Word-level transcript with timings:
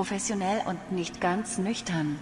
Professionell 0.00 0.62
und 0.64 0.92
nicht 0.92 1.20
ganz 1.20 1.58
nüchtern. 1.58 2.18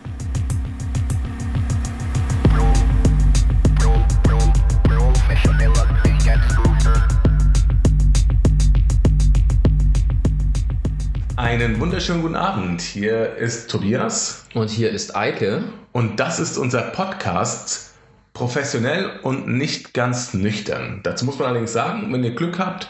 Einen 11.37 11.79
wunderschönen 11.79 12.23
guten 12.23 12.35
Abend. 12.35 12.81
Hier 12.81 13.37
ist 13.37 13.71
Tobias. 13.71 14.47
Und 14.55 14.71
hier 14.71 14.91
ist 14.91 15.15
Eike. 15.15 15.63
Und 15.93 16.19
das 16.19 16.41
ist 16.41 16.59
unser 16.59 16.83
Podcast 16.83 17.95
Professionell 18.33 19.21
und 19.23 19.47
nicht 19.47 19.95
ganz 19.95 20.35
nüchtern. 20.35 20.99
Dazu 21.05 21.25
muss 21.25 21.39
man 21.39 21.47
allerdings 21.47 21.75
sagen, 21.75 22.13
wenn 22.13 22.25
ihr 22.25 22.35
Glück 22.35 22.59
habt, 22.59 22.89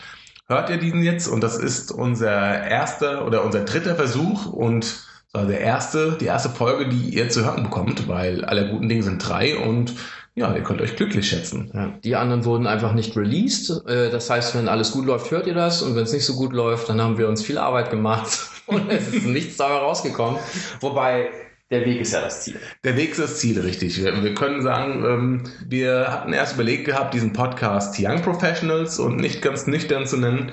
hört 0.48 0.70
ihr 0.70 0.78
diesen 0.78 1.02
jetzt. 1.02 1.28
Und 1.28 1.42
das 1.42 1.56
ist 1.56 1.92
unser 1.92 2.62
erster 2.62 3.26
oder 3.26 3.44
unser 3.44 3.64
dritter 3.64 3.94
Versuch 3.94 4.46
und 4.46 5.06
der 5.34 5.60
erste, 5.60 6.16
die 6.18 6.24
erste 6.24 6.48
Folge, 6.48 6.88
die 6.88 7.14
ihr 7.14 7.28
zu 7.28 7.44
hören 7.44 7.62
bekommt, 7.62 8.08
weil 8.08 8.44
alle 8.44 8.70
guten 8.70 8.88
Dinge 8.88 9.02
sind 9.02 9.18
drei 9.18 9.56
und 9.56 9.94
ja, 10.34 10.54
ihr 10.54 10.62
könnt 10.62 10.80
euch 10.80 10.96
glücklich 10.96 11.28
schätzen. 11.28 11.70
Ja, 11.74 11.92
die 12.02 12.14
anderen 12.14 12.44
wurden 12.44 12.66
einfach 12.66 12.92
nicht 12.92 13.16
released. 13.16 13.70
Äh, 13.86 14.10
das 14.10 14.30
heißt, 14.30 14.54
wenn 14.54 14.68
alles 14.68 14.92
gut 14.92 15.04
läuft, 15.04 15.30
hört 15.30 15.46
ihr 15.48 15.54
das. 15.54 15.82
Und 15.82 15.96
wenn 15.96 16.04
es 16.04 16.12
nicht 16.12 16.24
so 16.24 16.34
gut 16.36 16.52
läuft, 16.52 16.88
dann 16.88 17.00
haben 17.00 17.18
wir 17.18 17.28
uns 17.28 17.42
viel 17.42 17.58
Arbeit 17.58 17.90
gemacht 17.90 18.48
und 18.66 18.90
es 18.90 19.08
ist 19.08 19.26
nichts 19.26 19.56
dabei 19.56 19.78
rausgekommen. 19.78 20.38
Wobei 20.80 21.30
der 21.70 21.84
Weg 21.84 22.00
ist 22.00 22.12
ja 22.12 22.22
das 22.22 22.42
Ziel. 22.44 22.56
Der 22.84 22.96
Weg 22.96 23.10
ist 23.10 23.20
das 23.20 23.38
Ziel, 23.38 23.60
richtig. 23.60 24.02
Wir, 24.02 24.22
wir 24.22 24.34
können 24.34 24.62
sagen, 24.62 25.04
ähm, 25.04 25.42
wir 25.66 26.10
hatten 26.10 26.32
erst 26.32 26.54
überlegt 26.54 26.86
gehabt, 26.86 27.12
diesen 27.12 27.32
Podcast 27.32 27.96
Young 27.98 28.22
Professionals 28.22 28.98
und 28.98 29.16
nicht 29.16 29.42
ganz 29.42 29.66
nüchtern 29.66 30.06
zu 30.06 30.16
nennen. 30.16 30.52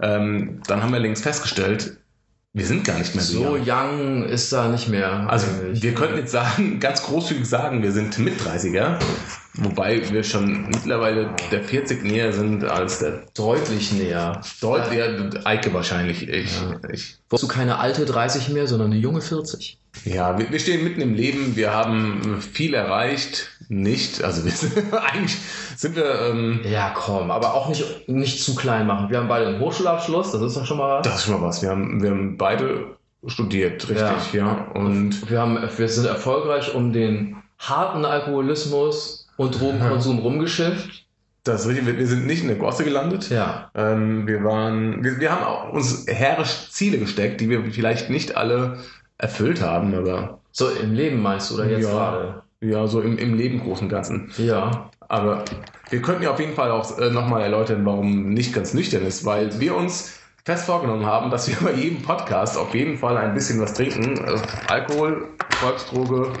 Ähm, 0.00 0.60
dann 0.66 0.82
haben 0.82 0.92
wir 0.92 1.00
längst 1.00 1.24
festgestellt, 1.24 1.98
wir 2.54 2.66
sind 2.66 2.84
gar 2.84 2.98
nicht 2.98 3.14
mehr 3.14 3.24
so, 3.24 3.42
so 3.42 3.54
young. 3.54 3.66
young 3.66 4.24
ist 4.24 4.52
da 4.52 4.68
nicht 4.68 4.88
mehr. 4.88 5.26
Also 5.28 5.46
eigentlich. 5.46 5.82
wir 5.82 5.94
könnten 5.94 6.18
jetzt 6.18 6.32
sagen, 6.32 6.78
ganz 6.80 7.02
großzügig 7.02 7.46
sagen, 7.46 7.82
wir 7.82 7.92
sind 7.92 8.18
mit 8.18 8.38
30er, 8.40 8.98
wobei 9.54 10.12
wir 10.12 10.22
schon 10.22 10.68
mittlerweile 10.68 11.34
der 11.50 11.64
40 11.64 12.04
näher 12.04 12.32
sind 12.32 12.62
als 12.64 12.98
der 12.98 13.24
deutlich 13.34 13.92
näher. 13.92 14.42
Deutlich, 14.60 14.98
ja, 14.98 15.44
Eike 15.44 15.72
wahrscheinlich. 15.72 16.28
Ich, 16.28 16.60
ja. 16.60 16.78
ich. 16.92 17.16
Wolltest 17.30 17.50
du 17.50 17.54
keine 17.54 17.78
alte 17.78 18.04
30 18.04 18.50
mehr, 18.50 18.66
sondern 18.66 18.92
eine 18.92 19.00
junge 19.00 19.22
40? 19.22 19.78
Ja, 20.04 20.38
wir, 20.38 20.50
wir 20.50 20.58
stehen 20.58 20.84
mitten 20.84 21.00
im 21.00 21.14
Leben, 21.14 21.54
wir 21.54 21.72
haben 21.72 22.40
viel 22.40 22.74
erreicht, 22.74 23.50
nicht, 23.68 24.22
also 24.22 24.44
wir 24.44 24.50
sind, 24.50 24.92
eigentlich 25.12 25.36
sind 25.76 25.96
wir... 25.96 26.30
Ähm, 26.30 26.60
ja, 26.64 26.92
komm, 26.94 27.30
aber 27.30 27.54
auch 27.54 27.68
nicht, 27.68 28.08
nicht 28.08 28.42
zu 28.42 28.54
klein 28.54 28.86
machen. 28.86 29.10
Wir 29.10 29.18
haben 29.18 29.28
beide 29.28 29.48
einen 29.48 29.60
Hochschulabschluss, 29.60 30.32
das 30.32 30.42
ist 30.42 30.56
doch 30.56 30.66
schon 30.66 30.78
mal 30.78 30.98
was. 30.98 31.06
Das 31.06 31.16
ist 31.16 31.24
schon 31.24 31.40
mal 31.40 31.46
was. 31.46 31.62
Wir 31.62 31.70
haben, 31.70 32.02
wir 32.02 32.10
haben 32.10 32.36
beide 32.36 32.96
studiert, 33.26 33.88
richtig, 33.88 34.32
ja. 34.32 34.46
ja. 34.46 34.70
Und 34.74 35.30
wir, 35.30 35.40
haben, 35.40 35.58
wir 35.76 35.88
sind 35.88 36.06
erfolgreich 36.06 36.74
um 36.74 36.92
den 36.92 37.36
harten 37.58 38.04
Alkoholismus 38.04 39.28
und 39.36 39.60
Drogenkonsum 39.60 40.18
ja. 40.18 40.22
rumgeschifft. 40.22 41.06
Das 41.44 41.62
ist 41.62 41.68
richtig, 41.68 41.98
wir 41.98 42.06
sind 42.06 42.26
nicht 42.26 42.42
in 42.42 42.48
der 42.48 42.56
Gosse 42.56 42.84
gelandet. 42.84 43.28
Ja. 43.30 43.70
Ähm, 43.74 44.26
wir 44.26 44.44
waren, 44.44 45.02
wir, 45.02 45.18
wir 45.18 45.32
haben 45.32 45.44
auch 45.44 45.72
uns 45.72 46.06
herrisch 46.06 46.70
Ziele 46.70 46.98
gesteckt, 46.98 47.40
die 47.40 47.48
wir 47.48 47.64
vielleicht 47.72 48.10
nicht 48.10 48.36
alle 48.36 48.78
erfüllt 49.22 49.62
haben, 49.62 49.94
aber. 49.94 50.40
So 50.50 50.68
im 50.68 50.92
Leben 50.92 51.22
meinst 51.22 51.50
du, 51.50 51.54
oder 51.54 51.66
jetzt 51.66 51.84
ja, 51.84 51.90
gerade? 51.90 52.42
Ja, 52.60 52.86
so 52.86 53.00
im, 53.00 53.16
im 53.16 53.34
Leben 53.34 53.60
großen 53.60 53.88
Ganzen. 53.88 54.30
Ja. 54.36 54.90
Aber 55.08 55.44
wir 55.88 56.02
könnten 56.02 56.22
ja 56.22 56.30
auf 56.30 56.40
jeden 56.40 56.54
Fall 56.54 56.70
auch 56.70 56.98
äh, 56.98 57.10
nochmal 57.10 57.42
erläutern, 57.42 57.86
warum 57.86 58.30
nicht 58.30 58.54
ganz 58.54 58.74
nüchtern 58.74 59.02
ist, 59.02 59.24
weil 59.24 59.58
wir 59.60 59.74
uns 59.74 60.18
fest 60.44 60.66
vorgenommen 60.66 61.06
haben, 61.06 61.30
dass 61.30 61.48
wir 61.48 61.56
bei 61.66 61.72
jedem 61.72 62.02
Podcast 62.02 62.58
auf 62.58 62.74
jeden 62.74 62.98
Fall 62.98 63.16
ein 63.16 63.34
bisschen 63.34 63.60
was 63.60 63.74
trinken. 63.74 64.16
Äh, 64.24 64.38
Alkohol, 64.68 65.28
Volksdroge 65.60 66.32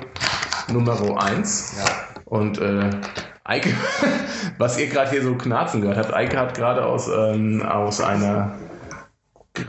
Nummer 0.70 1.22
1. 1.22 1.76
Ja. 1.78 1.92
Und 2.26 2.58
äh, 2.58 2.90
Eike, 3.44 3.70
was 4.58 4.78
ihr 4.78 4.88
gerade 4.88 5.10
hier 5.10 5.22
so 5.22 5.34
knarzen 5.34 5.80
gehört 5.80 5.98
habt, 5.98 6.12
Eike 6.12 6.38
hat 6.38 6.54
gerade 6.54 6.84
aus, 6.84 7.08
ähm, 7.08 7.62
aus 7.62 8.00
einer 8.00 8.54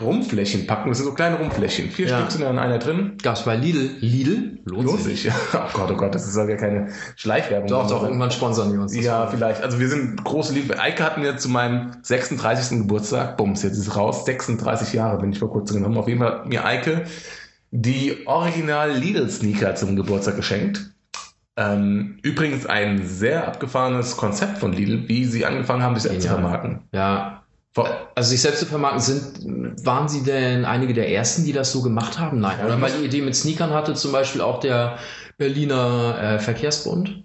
Rumflächen 0.02 0.66
packen. 0.66 0.90
Das 0.90 1.00
sind 1.00 1.08
so 1.08 1.14
kleine 1.14 1.38
Rumflächen. 1.38 1.92
Vier 1.92 2.08
ja. 2.08 2.20
Stück 2.20 2.32
sind 2.32 2.44
an 2.44 2.58
einer 2.58 2.80
drin. 2.80 3.18
Gab's 3.22 3.44
bei 3.44 3.56
Lidl. 3.58 3.98
Lidl? 4.00 4.60
Lohnt, 4.64 4.86
Lohnt 4.86 5.02
sich. 5.02 5.26
Ja. 5.26 5.34
Oh 5.54 5.70
Gott, 5.74 5.92
oh 5.92 5.96
Gott, 5.96 6.16
das 6.16 6.28
ist 6.28 6.36
ja 6.36 6.56
keine 6.56 6.90
Schleichwerbung. 7.16 7.68
Doch, 7.68 7.88
doch, 7.88 8.04
irgendwann 8.04 8.32
sponsern 8.32 8.72
die 8.72 8.78
uns. 8.78 8.96
Ja, 8.96 9.28
vielleicht. 9.28 9.62
Also 9.62 9.80
wir 9.80 9.90
sind 9.90 10.24
große 10.24 10.54
Liebe. 10.54 10.80
Eike 10.80 11.04
hat 11.04 11.18
mir 11.18 11.38
zu 11.38 11.50
meinem 11.50 11.92
36. 12.02 12.80
Geburtstag, 12.80 13.38
bums, 13.38 13.64
jetzt 13.64 13.74
ist 13.74 13.88
es 13.88 13.96
raus, 13.96 14.26
36 14.26 14.94
Jahre 14.94 15.20
bin 15.20 15.32
ich 15.32 15.40
vor 15.40 15.52
kurzem 15.52 15.78
genommen. 15.78 15.98
Auf 15.98 16.08
jeden 16.08 16.20
Fall 16.20 16.32
hat 16.32 16.48
mir 16.48 16.66
Eike 16.66 17.04
die 17.72 18.26
Original 18.28 18.92
Lidl 18.92 19.30
Sneaker 19.30 19.76
zum 19.76 19.96
Geburtstag 19.96 20.36
geschenkt. 20.36 20.94
Ähm, 21.56 22.18
übrigens 22.24 22.66
ein 22.66 23.06
sehr 23.06 23.48
abgefahrenes 23.48 24.18
Konzept 24.18 24.58
von 24.58 24.74
Lidl, 24.74 25.08
wie 25.08 25.26
sie 25.26 25.46
angefangen 25.46 25.84
haben, 25.84 25.96
sich 25.96 26.04
selbst 26.04 26.24
zu 26.24 26.30
vermarkten. 26.30 26.80
Ja, 26.92 27.43
also 27.76 28.30
sich 28.30 28.42
selbst 28.42 28.60
zu 28.60 28.66
vermarkten, 28.66 29.02
sind, 29.02 29.86
waren 29.86 30.08
Sie 30.08 30.24
denn 30.24 30.66
einige 30.66 30.94
der 30.94 31.12
ersten, 31.12 31.44
die 31.44 31.54
das 31.54 31.72
so 31.72 31.82
gemacht 31.82 32.20
haben? 32.20 32.40
Nein. 32.40 32.64
Oder 32.64 32.80
weil 32.80 32.92
die 32.92 33.06
Idee 33.06 33.22
mit 33.22 33.36
Sneakern 33.36 33.72
hatte 33.72 33.96
zum 33.96 34.12
Beispiel 34.12 34.42
auch 34.42 34.60
der 34.60 34.98
Berliner 35.38 36.18
äh, 36.22 36.40
Verkehrsbund? 36.40 37.24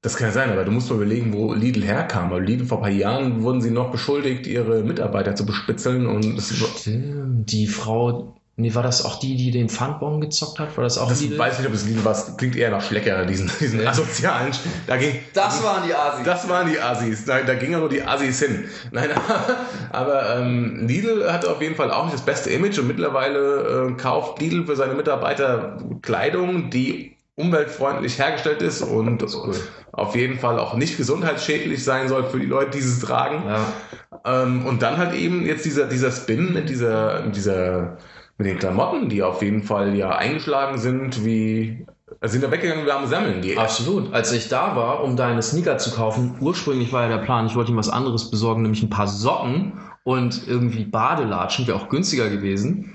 Das 0.00 0.16
kann 0.16 0.28
ja 0.28 0.32
sein, 0.32 0.50
aber 0.50 0.64
du 0.64 0.72
musst 0.72 0.90
mal 0.90 0.96
überlegen, 0.96 1.32
wo 1.32 1.52
Lidl 1.52 1.84
herkam. 1.84 2.30
Weil 2.30 2.42
Lidl 2.42 2.64
vor 2.64 2.78
ein 2.78 2.82
paar 2.82 2.90
Jahren 2.90 3.42
wurden 3.42 3.60
sie 3.60 3.70
noch 3.70 3.92
beschuldigt, 3.92 4.46
ihre 4.46 4.82
Mitarbeiter 4.82 5.36
zu 5.36 5.46
bespitzeln 5.46 6.06
und 6.06 6.40
Stimmt, 6.42 7.52
die 7.52 7.68
Frau, 7.68 8.34
Nee, 8.56 8.74
war 8.74 8.82
das 8.82 9.02
auch 9.06 9.18
die, 9.18 9.36
die 9.36 9.50
den 9.50 9.70
Pfandbon 9.70 10.20
gezockt 10.20 10.58
hat? 10.58 10.76
War 10.76 10.84
das 10.84 10.98
auch 10.98 11.08
das 11.08 11.22
Lidl? 11.22 11.38
weiß 11.38 11.58
nicht, 11.58 11.68
ob 11.68 11.74
es 11.74 11.86
Lidl 11.86 12.04
war. 12.04 12.14
Klingt 12.36 12.54
eher 12.54 12.70
nach 12.70 12.82
Schlecker, 12.82 13.24
diesen, 13.24 13.50
diesen 13.60 13.80
ja. 13.80 13.88
asozialen. 13.88 14.52
Da 14.86 14.98
ging, 14.98 15.20
das 15.32 15.62
waren 15.64 15.86
die 15.86 15.94
Asis. 15.94 16.24
Das 16.26 16.48
waren 16.50 16.70
die 16.70 16.78
Asis. 16.78 17.24
Da, 17.24 17.40
da 17.40 17.54
gingen 17.54 17.76
aber 17.76 17.88
die 17.88 18.02
Asis 18.02 18.40
hin. 18.40 18.68
Nein, 18.90 19.08
aber 19.90 20.36
ähm, 20.36 20.86
Lidl 20.86 21.32
hatte 21.32 21.50
auf 21.50 21.62
jeden 21.62 21.76
Fall 21.76 21.90
auch 21.90 22.04
nicht 22.04 22.14
das 22.14 22.26
beste 22.26 22.50
Image 22.50 22.78
und 22.78 22.88
mittlerweile 22.88 23.88
äh, 23.88 23.92
kauft 23.94 24.38
Lidl 24.42 24.66
für 24.66 24.76
seine 24.76 24.94
Mitarbeiter 24.94 25.78
Kleidung, 26.02 26.68
die 26.68 27.16
umweltfreundlich 27.34 28.18
hergestellt 28.18 28.60
ist 28.60 28.82
und 28.82 29.22
ist 29.22 29.34
cool. 29.34 29.54
auf 29.92 30.14
jeden 30.14 30.38
Fall 30.38 30.58
auch 30.58 30.74
nicht 30.74 30.98
gesundheitsschädlich 30.98 31.82
sein 31.82 32.08
soll 32.08 32.24
für 32.24 32.38
die 32.38 32.46
Leute, 32.46 32.72
die 32.72 32.80
es 32.80 33.00
tragen. 33.00 33.44
Ja. 33.48 34.42
Ähm, 34.42 34.66
und 34.66 34.82
dann 34.82 34.98
halt 34.98 35.14
eben 35.14 35.46
jetzt 35.46 35.64
dieser, 35.64 35.86
dieser 35.86 36.12
Spin 36.12 36.52
mit 36.52 36.68
dieser, 36.68 37.22
mit 37.22 37.34
dieser 37.34 37.96
mit 38.38 38.46
den 38.46 38.58
Klamotten, 38.58 39.08
die 39.08 39.22
auf 39.22 39.42
jeden 39.42 39.62
Fall 39.62 39.94
ja 39.94 40.10
eingeschlagen 40.16 40.78
sind, 40.78 41.24
wie 41.24 41.86
also 42.20 42.32
sind 42.32 42.44
da 42.44 42.50
weggegangen, 42.50 42.86
wir 42.86 42.94
haben 42.94 43.06
Semmeln. 43.06 43.42
Die 43.42 43.56
Absolut. 43.56 44.12
Als 44.12 44.32
ich 44.32 44.48
da 44.48 44.76
war, 44.76 45.02
um 45.02 45.16
deine 45.16 45.42
Sneaker 45.42 45.78
zu 45.78 45.90
kaufen, 45.90 46.36
ursprünglich 46.40 46.92
war 46.92 47.02
ja 47.02 47.08
der 47.08 47.24
Plan, 47.24 47.46
ich 47.46 47.56
wollte 47.56 47.72
ihm 47.72 47.76
was 47.76 47.88
anderes 47.88 48.30
besorgen, 48.30 48.62
nämlich 48.62 48.82
ein 48.82 48.90
paar 48.90 49.08
Socken 49.08 49.80
und 50.04 50.46
irgendwie 50.46 50.84
Badelatschen, 50.84 51.66
wäre 51.66 51.78
auch 51.78 51.88
günstiger 51.88 52.28
gewesen. 52.28 52.94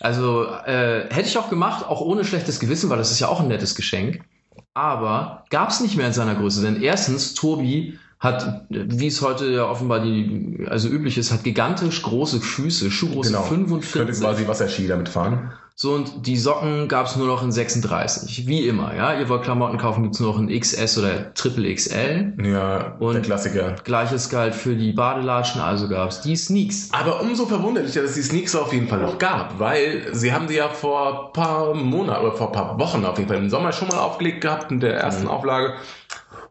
Also 0.00 0.44
äh, 0.44 1.06
hätte 1.10 1.28
ich 1.28 1.38
auch 1.38 1.50
gemacht, 1.50 1.86
auch 1.86 2.00
ohne 2.00 2.24
schlechtes 2.24 2.60
Gewissen, 2.60 2.90
weil 2.90 2.98
das 2.98 3.10
ist 3.10 3.20
ja 3.20 3.28
auch 3.28 3.40
ein 3.40 3.48
nettes 3.48 3.74
Geschenk. 3.74 4.24
Aber 4.74 5.44
gab 5.50 5.70
es 5.70 5.80
nicht 5.80 5.96
mehr 5.96 6.06
in 6.06 6.12
seiner 6.12 6.34
Größe, 6.34 6.62
denn 6.62 6.82
erstens, 6.82 7.34
Tobi 7.34 7.98
hat, 8.20 8.66
wie 8.68 9.06
es 9.06 9.22
heute 9.22 9.50
ja 9.50 9.64
offenbar 9.68 10.00
die, 10.00 10.66
also 10.68 10.88
üblich 10.88 11.16
ist, 11.16 11.32
hat 11.32 11.42
gigantisch 11.42 12.02
große 12.02 12.40
Füße, 12.40 12.90
Schuhgröße 12.90 13.30
genau. 13.30 13.42
45. 13.44 13.92
Könnte 13.92 14.12
quasi 14.12 14.46
Wasserski 14.46 14.86
damit 14.86 15.08
fahren. 15.08 15.52
So, 15.74 15.94
und 15.94 16.26
die 16.26 16.36
Socken 16.36 16.88
gab 16.88 17.06
es 17.06 17.16
nur 17.16 17.26
noch 17.26 17.42
in 17.42 17.50
36. 17.50 18.46
Wie 18.46 18.68
immer, 18.68 18.94
ja. 18.94 19.18
Ihr 19.18 19.30
wollt 19.30 19.44
Klamotten 19.44 19.78
kaufen, 19.78 20.02
gibt's 20.02 20.20
nur 20.20 20.34
noch 20.34 20.38
in 20.38 20.60
XS 20.60 20.98
oder 20.98 21.32
Triple 21.32 21.74
XL. 21.74 22.34
Ja, 22.44 22.96
und 22.98 23.14
der 23.14 23.22
Klassiker. 23.22 23.76
Gleiches 23.84 24.28
galt 24.28 24.54
für 24.54 24.76
die 24.76 24.92
Badelatschen, 24.92 25.62
also 25.62 25.88
gab's 25.88 26.20
die 26.20 26.36
Sneaks. 26.36 26.90
Aber 26.92 27.22
umso 27.22 27.46
verwunderlicher, 27.46 28.02
dass 28.02 28.12
die 28.12 28.20
Sneaks 28.20 28.54
auf 28.54 28.74
jeden 28.74 28.88
Fall 28.88 29.00
noch 29.00 29.16
gab, 29.16 29.58
weil 29.58 30.08
sie 30.12 30.34
haben 30.34 30.48
die 30.48 30.56
ja 30.56 30.68
vor 30.68 31.32
paar 31.32 31.72
Monaten 31.72 32.26
oder 32.26 32.36
vor 32.36 32.52
paar 32.52 32.78
Wochen 32.78 33.02
auf 33.06 33.16
jeden 33.16 33.30
Fall 33.30 33.38
im 33.38 33.48
Sommer 33.48 33.72
schon 33.72 33.88
mal 33.88 34.00
aufgelegt 34.00 34.42
gehabt 34.42 34.70
in 34.70 34.80
der 34.80 34.96
ersten 34.96 35.24
mhm. 35.24 35.30
Auflage. 35.30 35.72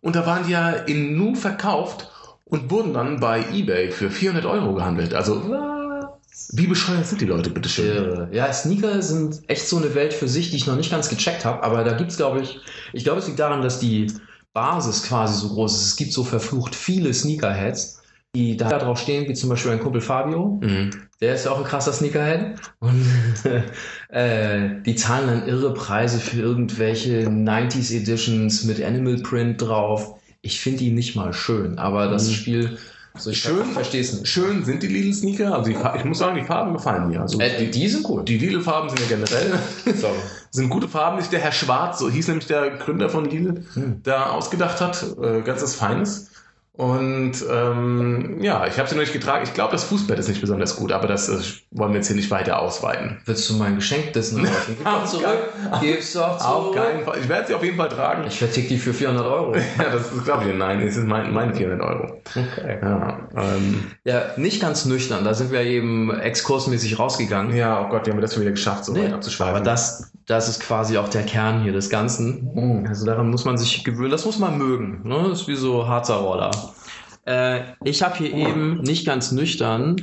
Und 0.02 0.16
da 0.16 0.26
waren 0.26 0.46
die 0.46 0.52
ja 0.52 0.72
in 0.72 1.18
Nu 1.18 1.36
verkauft 1.36 2.10
und 2.46 2.72
wurden 2.72 2.94
dann 2.94 3.20
bei 3.20 3.46
eBay 3.54 3.92
für 3.92 4.10
400 4.10 4.46
Euro 4.46 4.74
gehandelt. 4.74 5.14
Also, 5.14 5.42
wie 6.52 6.68
bescheuert 6.68 7.06
sind 7.06 7.22
die 7.22 7.26
Leute, 7.26 7.50
bitteschön? 7.50 8.30
Ja, 8.32 8.52
Sneaker 8.52 9.02
sind 9.02 9.42
echt 9.48 9.68
so 9.68 9.78
eine 9.78 9.94
Welt 9.94 10.14
für 10.14 10.28
sich, 10.28 10.52
die 10.52 10.58
ich 10.58 10.68
noch 10.68 10.76
nicht 10.76 10.92
ganz 10.92 11.10
gecheckt 11.10 11.46
habe. 11.46 11.64
Aber 11.64 11.84
da 11.84 11.94
gibt's, 11.94 12.18
glaube 12.18 12.42
ich, 12.42 12.60
ich 12.94 13.04
glaube, 13.04 13.20
es 13.20 13.28
liegt 13.28 13.40
daran, 13.40 13.62
dass 13.62 13.80
die 13.80 14.12
Basis 14.54 15.04
quasi 15.04 15.40
so 15.40 15.50
groß 15.50 15.76
ist. 15.76 15.88
Es 15.88 15.96
gibt 15.96 16.14
so 16.14 16.24
verflucht 16.24 16.76
viele 16.76 17.14
Sneakerheads 17.14 17.99
die 18.36 18.58
da 18.58 18.70
drauf 18.78 19.00
stehen, 19.00 19.28
wie 19.28 19.34
zum 19.34 19.50
Beispiel 19.50 19.72
ein 19.72 19.80
Kumpel 19.80 20.02
Fabio. 20.02 20.60
Mhm. 20.62 20.92
Der 21.20 21.34
ist 21.36 21.46
ja 21.46 21.52
auch 21.52 21.58
ein 21.58 21.64
krasser 21.64 21.92
Sneakerhead. 21.94 22.56
Und 22.80 23.04
äh, 24.10 24.82
die 24.86 24.96
zahlen 24.96 25.28
dann 25.28 25.48
irre 25.48 25.74
Preise 25.74 26.20
für 26.20 26.40
irgendwelche 26.40 27.28
90s 27.28 27.94
Editions 27.94 28.64
mit 28.66 28.84
Animal 28.84 29.18
Print 29.18 29.62
drauf. 29.62 30.16
Ich 30.42 30.62
finde 30.62 30.80
die 30.80 30.92
nicht 30.92 31.16
mal 31.16 31.34
schön, 31.34 31.80
aber 31.80 32.08
das 32.08 32.28
mhm. 32.30 32.34
Spiel 32.34 32.78
So, 33.18 33.32
ich 33.32 33.40
Schön. 33.42 33.74
nicht. 33.76 34.28
Schön 34.28 34.64
sind 34.64 34.84
die 34.84 34.88
Lidl-Sneaker. 34.88 35.56
Also 35.56 35.72
die, 35.72 35.78
ich 35.98 36.06
muss 36.06 36.20
sagen, 36.20 36.38
die 36.40 36.46
Farben 36.46 36.72
gefallen 36.74 37.10
mir. 37.10 37.22
Also 37.22 37.40
Äh, 37.40 37.66
die 37.70 37.88
sind 37.90 38.04
gut. 38.04 38.30
die 38.30 38.38
Lidl-Farben 38.38 38.90
sind 38.90 39.00
ja 39.02 39.08
generell 39.18 39.60
Sorry. 39.96 40.14
sind 40.52 40.70
gute 40.70 40.88
Farben, 40.88 41.18
nicht 41.18 41.32
der 41.34 41.40
Herr 41.42 41.52
Schwarz, 41.52 42.00
so 42.00 42.10
hieß 42.10 42.28
nämlich 42.28 42.46
der 42.48 42.78
Gründer 42.78 43.10
von 43.10 43.26
Lidl, 43.26 43.66
Hm. 43.74 44.02
da 44.04 44.30
ausgedacht 44.30 44.80
hat. 44.80 45.04
Äh, 45.22 45.42
ganz 45.42 45.62
was 45.64 45.74
Feines. 45.76 46.30
Und 46.80 47.34
ähm, 47.52 48.38
ja, 48.42 48.66
ich 48.66 48.80
habe 48.80 48.88
sie 48.88 48.96
noch 48.96 49.02
nicht 49.02 49.12
getragen. 49.12 49.44
Ich 49.44 49.54
glaube, 49.54 49.74
das 49.74 49.84
Fußbett 49.84 50.18
ist 50.18 50.30
nicht 50.30 50.40
besonders 50.40 50.78
gut, 50.78 50.94
aber 50.94 51.08
das 51.08 51.28
äh, 51.28 51.36
wollen 51.72 51.92
wir 51.92 51.98
jetzt 51.98 52.08
hier 52.08 52.16
nicht 52.16 52.32
weiter 52.32 52.62
ausweiten. 52.62 53.18
Willst 53.26 53.50
du 53.50 53.56
mein 53.56 53.76
Geschenk 53.76 54.14
dessen 54.14 54.46
erreichen? 54.46 54.78
Gib 54.78 54.86
doch 54.86 54.94
Auf 55.04 55.12
zurück. 55.12 55.26
keinen- 55.72 55.82
Gib's 55.82 56.14
doch 56.14 56.40
Auf 56.40 56.72
zurück. 56.72 56.76
keinen 56.78 57.04
Fall. 57.04 57.18
Ich 57.22 57.28
werde 57.28 57.48
sie 57.48 57.54
auf 57.56 57.64
jeden 57.66 57.76
Fall 57.76 57.90
tragen. 57.90 58.24
Ich 58.30 58.40
vertick 58.40 58.70
die 58.70 58.78
für 58.78 58.94
400 58.94 59.26
Euro. 59.26 59.56
Ja, 59.78 59.90
das 59.92 60.10
ist, 60.14 60.24
glaube 60.24 60.50
ich, 60.50 60.56
nein, 60.56 60.80
es 60.82 60.94
sind 60.96 61.10
mein, 61.10 61.34
meine 61.34 61.54
400 61.54 61.82
Euro. 61.86 62.22
Okay. 62.30 62.78
Ja, 62.82 63.28
ähm, 63.36 63.84
Ja, 64.06 64.22
nicht 64.38 64.62
ganz 64.62 64.86
nüchtern. 64.86 65.26
Da 65.26 65.34
sind 65.34 65.52
wir 65.52 65.60
eben 65.64 66.18
exkursmäßig 66.18 66.98
rausgegangen. 66.98 67.58
ja, 67.58 67.86
oh 67.86 67.90
Gott, 67.90 68.06
wie 68.08 68.12
haben 68.12 68.18
wir 68.20 68.22
das 68.22 68.34
schon 68.36 68.42
wieder 68.44 68.52
geschafft, 68.52 68.86
so 68.86 68.96
weit 68.96 69.04
Nee, 69.10 69.12
abzuschweifen. 69.14 69.54
aber 69.58 69.66
das, 69.66 70.14
das 70.30 70.48
ist 70.48 70.60
quasi 70.60 71.00
auch 71.00 71.10
der 71.10 71.24
Kern 71.24 71.64
hier 71.64 71.74
des 71.74 71.90
Ganzen. 71.90 72.86
Also 72.88 73.04
daran 73.04 73.32
muss 73.32 73.46
man 73.46 73.58
sich 73.58 73.84
gewöhnen. 73.84 74.12
Das 74.12 74.26
muss 74.26 74.38
man 74.38 74.60
mögen. 74.60 75.02
Ne? 75.04 75.26
Das 75.28 75.42
ist 75.42 75.48
wie 75.48 75.56
so 75.56 75.88
Harzer 75.88 76.18
Roller. 76.18 76.52
Äh, 77.26 77.62
ich 77.84 78.04
habe 78.04 78.16
hier 78.16 78.32
eben 78.32 78.82
nicht 78.82 79.08
ganz 79.08 79.32
nüchtern 79.32 79.96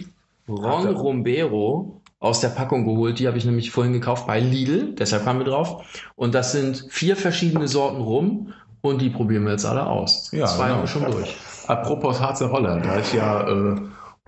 Ron. 0.49 0.89
Rombero 0.89 2.03
aus 2.19 2.41
der 2.41 2.49
Packung 2.49 2.87
geholt. 2.87 3.21
Die 3.21 3.29
habe 3.29 3.39
ich 3.39 3.45
nämlich 3.45 3.71
vorhin 3.71 3.93
gekauft 3.93 4.27
bei 4.27 4.41
Lidl. 4.41 4.97
Deshalb 4.97 5.25
kamen 5.25 5.39
wir 5.41 5.47
drauf. 5.47 5.85
Und 6.17 6.35
das 6.35 6.51
sind 6.51 6.87
vier 6.91 7.15
verschiedene 7.15 7.69
Sorten 7.69 8.01
rum. 8.01 8.53
Und 8.81 9.01
die 9.01 9.11
probieren 9.11 9.45
wir 9.45 9.53
jetzt 9.53 9.65
alle 9.65 9.87
aus. 9.87 10.33
Ja, 10.33 10.47
Zwei 10.47 10.71
haben 10.71 10.71
genau. 10.71 10.83
wir 10.83 10.89
schon 10.89 11.05
durch. 11.13 11.37
Apropos 11.69 12.21
Harzer 12.21 12.47
Roller, 12.47 12.81
da 12.81 12.99
ich 12.99 13.13
ja 13.13 13.49
äh, 13.49 13.77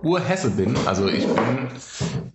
Urhesse 0.01 0.51
bin, 0.51 0.75
also 0.85 1.07
ich 1.07 1.27
bin 1.27 1.67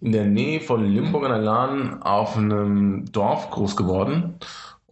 in 0.00 0.12
der 0.12 0.26
Nähe 0.26 0.60
von 0.60 0.84
Limburg 0.84 1.24
an 1.24 1.30
der 1.30 1.40
Lahn 1.40 2.02
auf 2.02 2.36
einem 2.36 3.10
Dorf 3.10 3.50
groß 3.50 3.76
geworden. 3.76 4.34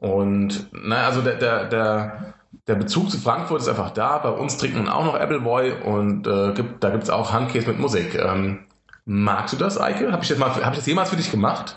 Und 0.01 0.69
naja, 0.73 1.07
also 1.07 1.21
der, 1.21 1.37
der, 1.37 1.67
der, 1.67 2.35
der 2.67 2.75
Bezug 2.75 3.11
zu 3.11 3.19
Frankfurt 3.19 3.61
ist 3.61 3.69
einfach 3.69 3.91
da. 3.91 4.19
Bei 4.19 4.31
uns 4.31 4.57
trinkt 4.57 4.77
man 4.77 4.89
auch 4.89 5.05
noch 5.05 5.15
Appleboy 5.15 5.73
und 5.85 6.27
äh, 6.27 6.53
gibt, 6.55 6.83
da 6.83 6.91
gibt 6.91 7.05
es 7.05 7.11
auch 7.11 7.33
Handkäse 7.33 7.69
mit 7.69 7.79
Musik. 7.79 8.15
Ähm, 8.15 8.61
magst 9.05 9.53
du 9.53 9.59
das, 9.59 9.79
Eike? 9.79 10.11
Habe 10.11 10.23
ich, 10.23 10.29
das 10.31 10.41
hab 10.41 10.73
ich 10.73 10.79
das 10.79 10.87
jemals 10.87 11.11
für 11.11 11.17
dich 11.17 11.31
gemacht? 11.31 11.75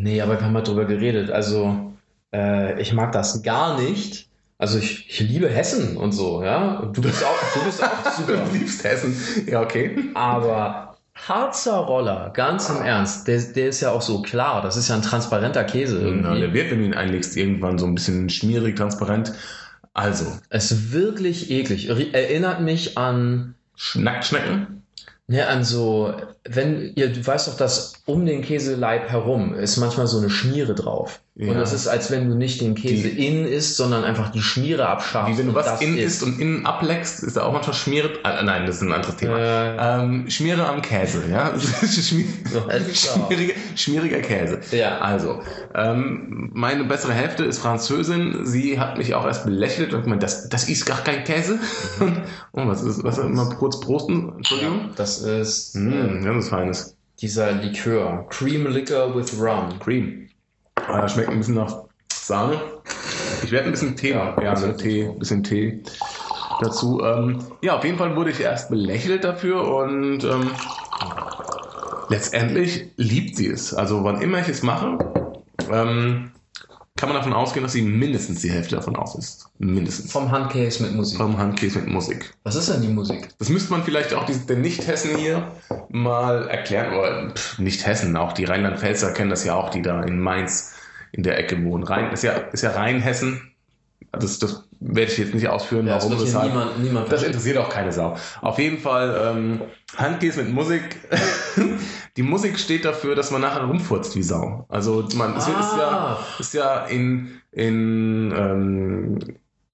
Nee, 0.00 0.20
aber 0.20 0.38
wir 0.38 0.46
haben 0.46 0.52
mal 0.52 0.62
drüber 0.62 0.84
geredet. 0.84 1.30
Also, 1.30 1.92
äh, 2.32 2.80
ich 2.80 2.92
mag 2.92 3.10
das 3.12 3.42
gar 3.42 3.78
nicht. 3.80 4.28
Also, 4.58 4.78
ich, 4.78 5.08
ich 5.10 5.20
liebe 5.20 5.48
Hessen 5.50 5.96
und 5.98 6.12
so, 6.12 6.42
ja. 6.42 6.78
Und 6.78 6.96
du 6.96 7.02
bist 7.02 7.22
auch, 7.24 7.36
du 7.54 7.64
bist 7.64 7.82
auch 7.84 8.12
super. 8.16 8.36
Du 8.52 8.56
liebst 8.56 8.82
Hessen. 8.84 9.14
Ja, 9.46 9.60
okay. 9.60 9.96
Aber 10.14 10.96
Harzer 11.14 11.76
Roller, 11.76 12.30
ganz 12.34 12.68
im 12.70 12.76
Ernst, 12.82 13.26
der, 13.28 13.38
der 13.40 13.68
ist 13.68 13.80
ja 13.80 13.90
auch 13.90 14.02
so 14.02 14.22
klar. 14.22 14.62
Das 14.62 14.76
ist 14.76 14.88
ja 14.88 14.94
ein 14.96 15.02
transparenter 15.02 15.64
Käse 15.64 15.96
Ja, 15.96 16.04
der 16.04 16.08
irgendwie. 16.32 16.52
wird, 16.54 16.70
wenn 16.70 16.78
du 16.80 16.84
ihn 16.86 16.94
einlegst, 16.94 17.36
irgendwann 17.36 17.78
so 17.78 17.86
ein 17.86 17.94
bisschen 17.94 18.28
schmierig, 18.30 18.76
transparent. 18.76 19.32
Also, 19.94 20.26
Es 20.50 20.70
ist 20.70 20.92
wirklich 20.92 21.50
eklig. 21.50 21.90
Eri- 21.90 22.12
Erinnert 22.14 22.60
mich 22.60 22.96
an, 22.98 23.54
Schnackschnecken. 23.74 24.82
ne, 25.26 25.46
an 25.48 25.64
so, 25.64 26.14
wenn, 26.48 26.92
ihr, 26.96 27.12
du 27.12 27.26
weißt 27.26 27.48
doch, 27.48 27.56
dass 27.56 27.95
um 28.06 28.24
den 28.24 28.40
Käseleib 28.40 29.08
herum 29.10 29.52
ist 29.54 29.76
manchmal 29.78 30.06
so 30.06 30.18
eine 30.18 30.30
Schmiere 30.30 30.74
drauf. 30.74 31.20
Ja. 31.34 31.50
Und 31.50 31.58
das 31.58 31.72
ist, 31.74 31.86
als 31.86 32.10
wenn 32.10 32.30
du 32.30 32.34
nicht 32.36 32.60
den 32.62 32.74
Käse 32.74 33.08
Die- 33.10 33.26
innen 33.26 33.44
isst, 33.44 33.76
sondern 33.76 34.04
einfach 34.04 34.30
die 34.30 34.40
Schmiere 34.40 34.88
abschaffst. 34.88 35.30
Wie 35.34 35.38
wenn 35.38 35.46
du 35.46 35.50
und 35.50 35.56
was 35.56 35.66
das 35.66 35.82
innen 35.82 35.98
isst. 35.98 36.22
und 36.22 36.38
innen 36.40 36.64
ableckst, 36.64 37.22
ist 37.24 37.36
da 37.36 37.42
auch 37.42 37.52
manchmal 37.52 37.74
Schmiere. 37.74 38.10
Ah, 38.22 38.42
nein, 38.42 38.64
das 38.64 38.76
ist 38.76 38.82
ein 38.82 38.92
anderes 38.92 39.16
Thema. 39.16 39.38
Äh, 39.38 40.02
Ähm, 40.02 40.30
Schmiere 40.30 40.66
am 40.66 40.80
Käse, 40.80 41.24
ja. 41.30 41.52
Schmier, 41.58 42.24
schmieriger, 42.94 43.54
schmieriger 43.74 44.20
Käse. 44.20 44.60
Ja. 44.70 44.98
Also, 44.98 45.40
ähm, 45.74 46.50
meine 46.54 46.84
bessere 46.84 47.12
Hälfte 47.12 47.44
ist 47.44 47.58
Französin. 47.58 48.46
Sie 48.46 48.78
hat 48.80 48.96
mich 48.96 49.14
auch 49.14 49.26
erst 49.26 49.44
belächelt 49.44 49.92
und 49.94 50.04
gemeint, 50.04 50.22
das, 50.22 50.48
das 50.48 50.68
ist 50.68 50.86
gar 50.86 51.02
kein 51.02 51.24
Käse. 51.24 51.58
Und, 52.00 52.16
oh, 52.52 52.62
was 52.66 52.82
ist, 52.82 53.02
was 53.04 53.18
mal 53.18 53.50
kurz 53.56 53.80
prosten? 53.80 54.32
Entschuldigung. 54.36 54.90
Das 54.96 55.18
ist 55.18 55.74
äh, 55.74 55.78
Mm, 55.80 56.24
ganz 56.24 56.48
feines. 56.48 56.95
Dieser 57.20 57.52
Likör. 57.52 58.26
Cream 58.28 58.66
Liquor 58.66 59.14
with 59.14 59.38
Rum. 59.40 59.78
Cream. 59.80 60.28
Ah, 60.74 61.08
schmeckt 61.08 61.30
ein 61.30 61.38
bisschen 61.38 61.54
nach 61.54 61.84
Sahne. 62.12 62.60
Ich 63.42 63.50
werde 63.52 63.66
ein 63.66 63.72
bisschen 63.72 63.96
Tee, 63.96 64.10
Ja, 64.10 64.36
ja, 64.42 64.52
ist 64.52 64.80
Tee, 64.80 65.10
bisschen 65.18 65.42
Tee 65.42 65.82
dazu. 66.60 67.02
Ähm, 67.02 67.38
ja, 67.62 67.76
auf 67.76 67.84
jeden 67.84 67.98
Fall 67.98 68.16
wurde 68.16 68.30
ich 68.30 68.40
erst 68.40 68.70
belächelt 68.70 69.24
dafür 69.24 69.66
und 69.66 70.24
ähm, 70.24 70.50
letztendlich 72.08 72.86
liebt 72.96 73.36
sie 73.36 73.48
es. 73.48 73.74
Also 73.74 74.04
wann 74.04 74.20
immer 74.20 74.40
ich 74.40 74.48
es 74.48 74.62
mache, 74.62 74.98
ähm, 75.70 76.32
kann 76.96 77.10
man 77.10 77.16
davon 77.16 77.34
ausgehen, 77.34 77.62
dass 77.62 77.72
sie 77.72 77.82
mindestens 77.82 78.40
die 78.40 78.50
Hälfte 78.50 78.76
davon 78.76 78.96
aus 78.96 79.14
ist. 79.14 79.48
Mindestens. 79.58 80.10
Vom 80.10 80.30
Handcase 80.30 80.82
mit 80.82 80.94
Musik. 80.94 81.18
Vom 81.18 81.36
Handkäse 81.36 81.80
mit 81.80 81.88
Musik. 81.88 82.32
Was 82.42 82.56
ist 82.56 82.70
denn 82.70 82.80
die 82.80 82.88
Musik? 82.88 83.28
Das 83.38 83.50
müsste 83.50 83.70
man 83.70 83.82
vielleicht 83.82 84.14
auch 84.14 84.24
die, 84.24 84.34
den 84.34 84.62
Nicht-Hessen 84.62 85.16
hier 85.18 85.52
mal 85.90 86.48
erklären. 86.48 86.94
Oder 86.94 87.30
pff, 87.34 87.58
nicht 87.58 87.86
Hessen, 87.86 88.16
auch 88.16 88.32
die 88.32 88.44
Rheinland-Pfälzer 88.44 89.12
kennen 89.12 89.30
das 89.30 89.44
ja 89.44 89.54
auch, 89.54 89.68
die 89.68 89.82
da 89.82 90.02
in 90.02 90.20
Mainz 90.20 90.74
in 91.12 91.22
der 91.22 91.38
Ecke 91.38 91.62
wohnen. 91.64 91.84
Rhein, 91.84 92.12
ist 92.12 92.22
ja, 92.22 92.32
ist 92.32 92.62
ja 92.62 92.70
Rheinhessen. 92.70 93.52
Das, 94.12 94.38
das 94.38 94.64
werde 94.80 95.12
ich 95.12 95.18
jetzt 95.18 95.34
nicht 95.34 95.48
ausführen, 95.48 95.86
Ja, 95.86 95.96
warum 95.96 96.12
das 96.12 96.30
hier 96.30 96.42
niemand, 96.42 96.82
niemand 96.82 97.12
Das 97.12 97.22
interessiert 97.22 97.58
auch 97.58 97.68
keine 97.68 97.92
Sau. 97.92 98.16
Auf 98.40 98.58
jeden 98.58 98.78
Fall, 98.78 99.34
ähm, 99.36 99.62
Handkäse 99.96 100.42
mit 100.42 100.52
Musik. 100.52 100.96
die 102.16 102.22
Musik 102.22 102.58
steht 102.58 102.84
dafür, 102.84 103.14
dass 103.14 103.30
man 103.30 103.42
nachher 103.42 103.64
rumfurzt 103.64 104.16
wie 104.16 104.22
Sau. 104.22 104.64
Also 104.68 105.06
man 105.14 105.36
es 105.36 105.46
ist 105.46 105.52
ja, 105.52 105.88
Ah. 105.88 106.18
ist 106.38 106.54
ja 106.54 106.84
in, 106.86 107.40
in, 107.52 108.32
ähm, 108.36 109.18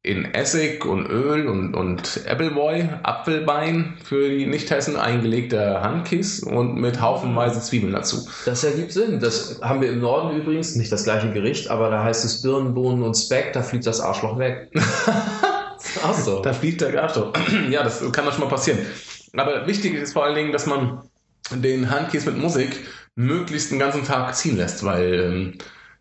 in 0.02 0.24
Essig 0.34 0.84
und 0.84 1.06
Öl 1.06 1.46
und, 1.46 1.74
und 1.74 2.22
Appleboy, 2.26 2.88
Apfelbein 3.04 3.94
für 4.02 4.28
die 4.28 4.46
Nicht-Hessen 4.46 4.96
eingelegter 4.96 5.80
Handkiss 5.82 6.40
und 6.42 6.74
mit 6.74 7.00
haufenweise 7.00 7.60
Zwiebeln 7.60 7.92
dazu. 7.92 8.26
Das 8.44 8.64
ergibt 8.64 8.92
Sinn. 8.92 9.20
Das 9.20 9.60
haben 9.62 9.80
wir 9.80 9.90
im 9.90 10.00
Norden 10.00 10.36
übrigens, 10.36 10.74
nicht 10.74 10.90
das 10.90 11.04
gleiche 11.04 11.32
Gericht, 11.32 11.70
aber 11.70 11.90
da 11.90 12.02
heißt 12.02 12.24
es 12.24 12.42
Birnen, 12.42 12.74
Bohnen 12.74 13.04
und 13.04 13.14
Speck, 13.14 13.52
da 13.52 13.62
fliegt 13.62 13.86
das 13.86 14.00
Arschloch 14.00 14.38
weg. 14.38 14.72
Ach 16.04 16.14
so. 16.14 16.40
Da 16.40 16.52
fliegt 16.52 16.80
der 16.80 16.90
Garstoff. 16.90 17.32
ja, 17.70 17.84
das 17.84 18.00
kann 18.12 18.24
doch 18.24 18.32
schon 18.32 18.42
mal 18.42 18.50
passieren. 18.50 18.80
Aber 19.36 19.66
wichtig 19.66 19.94
ist 19.94 20.12
vor 20.12 20.24
allen 20.24 20.34
Dingen, 20.34 20.52
dass 20.52 20.66
man 20.66 21.02
den 21.50 21.90
Handkäse 21.90 22.30
mit 22.30 22.40
Musik 22.40 22.80
möglichst 23.14 23.70
den 23.70 23.78
ganzen 23.78 24.04
Tag 24.04 24.34
ziehen 24.34 24.56
lässt, 24.56 24.84
weil 24.84 25.14
ähm, 25.14 25.58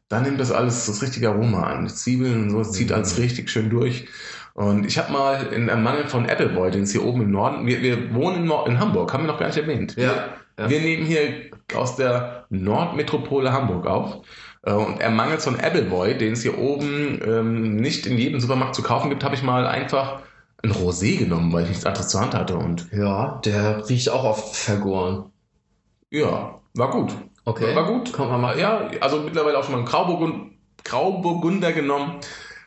dann 0.10 0.24
nimmt 0.24 0.40
das 0.40 0.52
alles 0.52 0.86
das 0.86 1.02
richtige 1.02 1.30
Aroma 1.30 1.64
an. 1.64 1.86
Die 1.88 1.94
Zwiebeln 1.94 2.44
und 2.44 2.50
so, 2.52 2.60
es 2.62 2.72
zieht 2.74 2.90
Mhm. 2.90 2.96
alles 2.96 3.18
richtig 3.18 3.50
schön 3.50 3.70
durch. 3.70 4.08
Und 4.54 4.86
ich 4.86 4.98
habe 4.98 5.12
mal 5.14 5.48
in 5.54 5.70
einem 5.70 5.84
Mangel 5.84 6.08
von 6.08 6.26
Appleboy, 6.30 6.72
den 6.72 6.84
es 6.84 6.92
hier 6.92 7.04
oben 7.04 7.22
im 7.22 7.32
Norden, 7.32 7.66
wir, 7.66 7.82
wir 7.82 8.14
wohnen 8.14 8.38
in, 8.38 8.46
Nord 8.46 8.68
in 8.68 8.80
Hamburg, 8.80 9.14
haben 9.14 9.24
wir 9.24 9.32
noch 9.32 9.40
gar 9.40 9.48
nicht 9.48 9.58
erwähnt. 9.58 9.96
Ja, 9.96 10.38
ja. 10.60 10.70
Wir 10.70 10.82
nehmen 10.82 11.06
hier 11.06 11.22
aus 11.74 11.96
der 11.96 12.46
Nordmetropole 12.50 13.52
Hamburg 13.54 13.88
auf. 13.88 14.26
Äh, 14.64 14.74
Und 14.74 15.00
er 15.00 15.10
mangelt 15.10 15.42
von 15.42 15.60
Appleboy, 15.60 16.18
den 16.18 16.34
es 16.34 16.42
hier 16.42 16.58
oben 16.58 17.20
ähm, 17.26 17.76
nicht 17.78 18.06
in 18.06 18.18
jedem 18.18 18.40
Supermarkt 18.42 18.76
zu 18.76 18.84
kaufen 18.84 19.10
gibt, 19.10 19.24
habe 19.24 19.36
ich 19.36 19.44
mal 19.44 19.66
einfach 19.68 20.22
ein 20.64 20.72
Rosé 20.72 21.18
genommen, 21.18 21.52
weil 21.54 21.64
ich 21.64 21.70
nichts 21.70 21.86
anderes 21.86 22.10
zur 22.10 22.22
Hand 22.22 22.34
hatte. 22.36 22.56
Und 22.58 22.88
Ja, 22.92 23.40
der 23.46 23.88
riecht 23.90 24.10
auch 24.10 24.24
oft 24.24 24.56
vergoren. 24.56 25.32
ja, 26.10 26.60
war 26.74 26.90
gut. 26.92 27.14
Okay. 27.46 27.76
War 27.76 27.86
gut. 27.88 28.14
Kommt 28.14 28.30
man 28.32 28.42
mal. 28.42 28.60
Ja, 28.60 28.90
also 29.02 29.22
mittlerweile 29.22 29.58
auch 29.58 29.64
schon 29.64 29.74
mal 29.74 29.80
einen 29.80 29.88
Grauburgund, 29.88 30.52
Grauburgunder 30.84 31.72
genommen. 31.74 32.20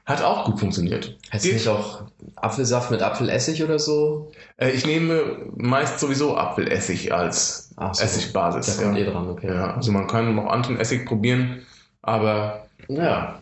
Hat 0.05 0.23
auch 0.23 0.45
gut 0.45 0.61
funktioniert. 0.61 1.17
Hättest 1.31 1.47
du 1.51 1.55
nicht 1.55 1.69
auch 1.69 2.03
Apfelsaft 2.37 2.91
mit 2.91 3.01
Apfelessig 3.01 3.63
oder 3.65 3.79
so? 3.79 4.31
Äh, 4.59 4.71
ich 4.71 4.85
nehme 4.85 5.47
meist 5.57 5.99
sowieso 6.01 6.37
Apfelessig 6.37 7.15
als 7.15 7.71
so. 7.71 8.03
Essigbasis. 8.03 8.67
Der 8.77 8.85
kommt 8.85 8.99
ja. 8.99 9.05
eh 9.05 9.11
dran, 9.11 9.29
okay. 9.31 9.47
ja, 9.55 9.75
also 9.75 9.93
man 9.93 10.07
kann 10.07 10.35
noch 10.35 10.47
anderen 10.47 10.79
Essig 10.79 11.07
probieren, 11.07 11.63
aber 12.03 12.67
Ja. 12.89 13.41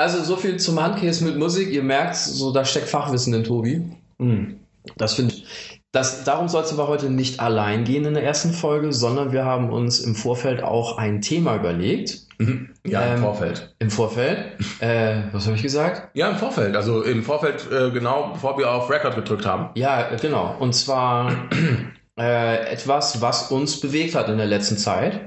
Also 0.00 0.22
so 0.24 0.36
viel 0.36 0.56
zum 0.56 0.82
Handkäse 0.82 1.24
mit 1.24 1.36
Musik. 1.36 1.70
Ihr 1.70 1.82
merkt, 1.82 2.16
so 2.16 2.52
da 2.52 2.64
steckt 2.64 2.88
Fachwissen 2.88 3.34
in 3.34 3.44
Tobi. 3.44 3.82
mh. 4.18 4.54
Das 4.96 5.14
finde 5.14 5.34
ich. 5.34 5.44
Das, 5.92 6.24
darum 6.24 6.48
soll 6.48 6.62
es 6.62 6.72
aber 6.72 6.88
heute 6.88 7.10
nicht 7.10 7.40
allein 7.40 7.84
gehen 7.84 8.04
in 8.06 8.14
der 8.14 8.22
ersten 8.22 8.52
Folge, 8.52 8.92
sondern 8.92 9.32
wir 9.32 9.44
haben 9.44 9.70
uns 9.70 9.98
im 10.00 10.14
Vorfeld 10.14 10.62
auch 10.62 10.96
ein 10.96 11.20
Thema 11.20 11.56
überlegt. 11.56 12.20
Mhm. 12.38 12.70
Ja, 12.86 13.02
im 13.02 13.16
Ähm, 13.16 13.18
Vorfeld. 13.20 13.74
Im 13.80 13.90
Vorfeld. 13.90 14.38
äh, 14.80 15.16
was 15.32 15.46
habe 15.46 15.56
ich 15.56 15.62
gesagt? 15.62 16.16
Ja, 16.16 16.30
im 16.30 16.36
Vorfeld. 16.36 16.76
Also 16.76 17.02
im 17.02 17.22
Vorfeld, 17.22 17.66
äh, 17.70 17.90
genau 17.90 18.30
bevor 18.32 18.56
wir 18.56 18.70
auf 18.70 18.88
Record 18.88 19.16
gedrückt 19.16 19.44
haben. 19.44 19.68
Ja, 19.74 20.10
äh, 20.10 20.16
genau. 20.16 20.56
Und 20.60 20.74
zwar 20.74 21.30
äh, 22.18 22.72
etwas, 22.72 23.20
was 23.20 23.50
uns 23.50 23.80
bewegt 23.80 24.14
hat 24.14 24.28
in 24.30 24.38
der 24.38 24.46
letzten 24.46 24.78
Zeit. 24.78 25.20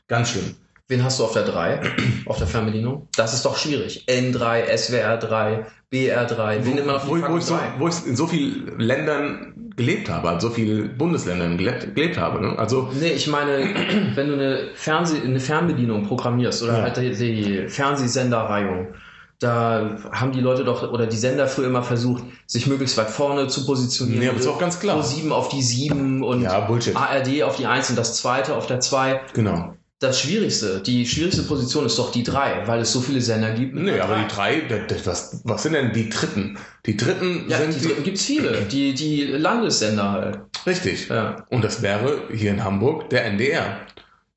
ganz 0.08 0.30
schlimm. 0.30 0.56
Wen 0.90 1.04
hast 1.04 1.20
du 1.20 1.24
auf 1.24 1.34
der 1.34 1.44
3? 1.44 1.82
auf 2.26 2.40
der 2.40 2.48
Fernbedienung? 2.48 3.08
Das 3.16 3.36
ist 3.36 3.46
doch 3.46 3.56
schwierig. 3.58 4.06
N3, 4.10 4.76
SWR 4.76 5.18
3, 5.18 5.66
BR 5.92 6.26
3. 6.26 6.66
Wen 6.66 6.86
man 6.86 6.96
auf 6.96 7.04
die 7.04 7.10
wo, 7.10 7.30
wo, 7.30 7.38
ich 7.38 7.44
so, 7.44 7.56
3? 7.56 7.62
wo 7.78 7.88
ich 7.88 8.06
in 8.08 8.16
so 8.16 8.26
vielen 8.26 8.80
Ländern 8.80 9.54
gelebt 9.76 10.10
habe, 10.10 10.28
also 10.30 10.50
so 10.50 10.54
vielen 10.56 10.98
Bundesländern 10.98 11.58
gelebt, 11.60 11.94
gelebt 11.94 12.18
habe. 12.18 12.42
Ne? 12.42 12.58
Also 12.58 12.90
Nee, 13.00 13.10
ich 13.12 13.28
meine, 13.28 13.70
wenn 14.16 14.28
du 14.30 14.34
eine, 14.34 14.70
Fernseh 14.74 15.22
eine 15.24 15.40
Fernbedienung 15.40 16.08
programmierst 16.08 16.64
oder 16.64 16.78
Ja. 16.78 16.82
halt 16.82 16.98
die, 16.98 17.68
Fernsehsenderreihung, 17.68 18.88
da 19.38 19.96
haben 20.12 20.32
die 20.32 20.42
Leute 20.42 20.64
doch 20.64 20.92
oder 20.92 21.06
die 21.06 21.16
Sender 21.18 21.48
früher 21.48 21.68
immer 21.68 21.84
versucht, 21.84 22.24
sich 22.48 22.66
möglichst 22.66 22.98
weit 22.98 23.12
vorne 23.12 23.48
zu 23.48 23.66
positionieren. 23.66 24.20
Nee, 24.22 24.28
aber 24.30 24.40
ist 24.40 24.48
auch 24.48 24.60
ganz 24.60 24.80
klar. 24.80 24.96
Pro 24.98 25.04
7 25.04 25.32
auf 25.32 25.50
die 25.50 25.62
7 25.62 26.24
und 26.24 26.42
Ja. 26.42 26.68
ARD 26.96 27.44
auf 27.44 27.56
die 27.58 27.68
1 27.68 27.92
und 27.92 27.96
das 27.98 28.18
zweite 28.18 28.56
auf 28.56 28.66
der 28.66 28.80
2. 28.80 29.22
genau. 29.34 29.76
Das 30.00 30.22
Schwierigste, 30.22 30.80
die 30.80 31.06
schwierigste 31.06 31.44
Position 31.44 31.86
ist 31.86 32.00
doch 32.00 32.12
die 32.14 32.24
3, 32.24 32.66
weil 32.68 32.80
es 32.80 32.94
so 32.94 33.02
viele 33.02 33.20
Sender 33.20 33.52
gibt. 33.52 33.76
Nee, 33.76 34.00
aber 34.00 34.16
drei. 34.30 34.62
die 34.62 34.68
drei, 34.70 34.88
was, 35.06 35.42
was 35.44 35.64
sind 35.64 35.74
denn 35.74 35.92
die 35.92 36.08
dritten? 36.08 36.58
Die 36.86 36.96
dritten 36.96 37.50
Ja, 37.50 37.58
sind 37.58 37.76
die 37.76 37.86
dritten 37.86 38.04
gibt's 38.04 38.24
viele. 38.24 38.62
Die, 38.62 38.94
die 38.94 39.24
Landessender 39.26 40.12
halt. 40.12 40.40
richtig. 40.66 41.10
Ja. 41.10 41.46
Und 41.50 41.66
das 41.66 41.82
wäre 41.82 42.24
hier 42.34 42.52
in 42.52 42.64
Hamburg 42.64 43.10
der 43.10 43.26
NDR. 43.26 43.80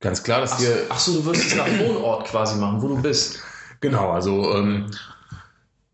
Ganz 0.01 0.25
klar, 0.25 0.41
dass 0.41 0.55
Ach, 0.55 0.59
hier, 0.59 0.77
ach 0.89 0.99
so, 0.99 1.13
du 1.21 1.25
wirst 1.27 1.47
es 1.47 1.55
nach 1.55 1.67
Wohnort 1.79 2.27
quasi 2.27 2.59
machen, 2.59 2.83
wo 2.83 2.89
du 2.89 3.01
bist. 3.01 3.41
genau, 3.81 4.11
also 4.11 4.57
ähm, 4.57 4.91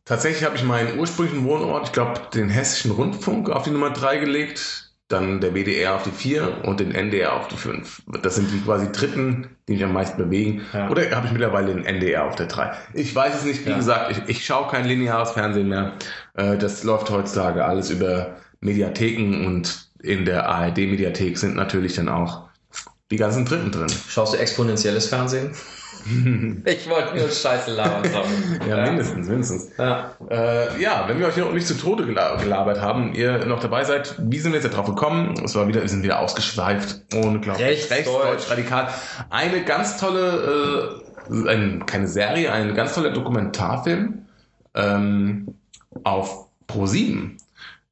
tatsächlich 0.07 0.45
habe 0.45 0.57
ich 0.57 0.63
meinen 0.65 0.99
ursprünglichen 0.99 1.45
Wohnort, 1.45 1.89
ich 1.89 1.93
glaube, 1.93 2.19
den 2.33 2.49
Hessischen 2.49 2.93
Rundfunk 2.93 3.51
auf 3.51 3.65
die 3.65 3.71
Nummer 3.71 3.91
drei 3.91 4.17
gelegt, 4.17 4.88
dann 5.09 5.41
der 5.41 5.55
WDR 5.55 5.95
auf 5.95 6.03
die 6.03 6.11
vier 6.11 6.65
und 6.65 6.81
den 6.81 6.95
NDR 6.95 7.33
auf 7.35 7.49
die 7.49 7.57
fünf. 7.57 8.03
Das 8.23 8.37
sind 8.37 8.51
die 8.53 8.61
quasi 8.61 8.93
dritten, 8.93 9.49
die 9.67 9.73
mich 9.73 9.85
am 9.85 9.95
meisten 9.95 10.19
bewegen. 10.19 10.63
Ja. 10.75 10.91
Oder 10.91 11.11
habe 11.17 11.27
ich 11.27 11.33
mittlerweile 11.33 11.75
den 11.75 11.85
NDR 11.87 12.27
auf 12.27 12.37
der 12.37 12.47
drei? 12.47 12.73
Ich 12.93 13.15
weiß 13.15 13.35
es 13.37 13.45
nicht, 13.45 13.65
wie 13.65 13.71
Ja. 13.71 13.77
gesagt, 13.77 14.11
ich, 14.11 14.21
ich 14.29 14.45
schaue 14.45 14.69
kein 14.71 14.85
lineares 14.85 15.31
Fernsehen 15.31 15.69
mehr. 15.69 15.95
Äh, 16.35 16.59
das 16.59 16.85
läuft 16.85 17.09
heutzutage 17.09 17.65
alles 17.65 17.91
über 17.91 18.37
Mediatheken 18.61 19.47
und 19.47 19.89
in 20.03 20.27
der 20.27 20.47
ARD-Mediathek 20.49 21.39
sind 21.39 21.57
natürlich 21.57 21.95
dann 21.95 22.09
auch 22.11 22.49
die 23.11 23.17
ganzen 23.17 23.47
Dritten 23.47 23.71
drin. 23.73 23.89
Schaust 24.09 24.35
du 24.35 24.39
exponentielles 24.39 25.07
Fernsehen? 25.07 25.53
Ich 26.65 26.89
wollte 26.89 27.17
nur 27.17 27.29
Scheiße 27.29 27.73
labern. 27.75 28.05
sorry. 28.11 28.69
Ja, 28.69 28.83
mindestens, 28.85 29.29
mindestens. 29.29 29.69
Ja. 29.79 30.13
Äh, 30.31 30.81
ja, 30.83 31.05
wenn 31.09 31.19
wir 31.19 31.27
euch 31.27 31.37
noch 31.37 31.53
nicht 31.53 31.67
zu 31.67 31.75
Tode 31.77 32.05
gela- 32.05 32.39
gelabert 32.41 32.81
haben, 32.81 33.15
ihr 33.15 33.45
noch 33.47 33.61
dabei 33.61 33.85
seid, 33.85 34.15
wie 34.19 34.39
sind 34.39 34.53
wir 34.53 34.61
jetzt 34.61 34.71
da 34.71 34.75
drauf 34.77 34.87
gekommen? 34.87 35.35
Es 35.45 35.55
war 35.55 35.69
wieder, 35.69 35.83
wir 35.83 35.89
sind 35.89 36.03
wieder 36.03 36.21
ausgeschweift. 36.21 37.03
Unglaublich. 37.15 37.91
Rechtsdeutsch. 37.91 38.51
radikal. 38.51 38.89
Eine 39.31 39.63
ganz 39.65 39.97
tolle, 39.99 41.01
äh, 41.31 41.49
ein, 41.49 41.87
keine 41.87 42.09
Serie, 42.09 42.53
ein 42.53 42.75
ganz 42.75 42.95
toller 42.95 43.11
Dokumentarfilm 43.11 44.27
ähm, 44.75 45.55
auf 46.05 46.47
Pro7. 46.69 47.31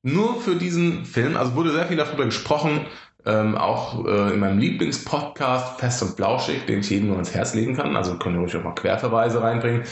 Nur 0.02 0.40
für 0.40 0.54
diesen 0.54 1.04
Film, 1.04 1.36
also 1.36 1.54
wurde 1.56 1.72
sehr 1.72 1.86
viel 1.86 1.96
darüber 1.96 2.25
gesprochen, 2.26 2.86
ähm, 3.26 3.56
auch 3.56 4.06
äh, 4.06 4.35
in 4.35 4.40
meinem 4.40 4.59
Lieblingspodcast 4.59 5.80
Fest 5.80 6.02
und 6.02 6.16
Flauschig, 6.16 6.66
den 6.66 6.80
ich 6.80 6.90
jedem 6.90 7.09
nur 7.09 7.16
ans 7.16 7.35
Herz 7.35 7.54
legen 7.54 7.76
kann. 7.76 7.97
Also 7.97 8.18
können 8.18 8.37
wir 8.37 8.42
ruhig 8.42 8.56
auch 8.56 8.62
mal 8.62 8.75
Querverweise 8.75 9.42
reinbringen. 9.42 9.83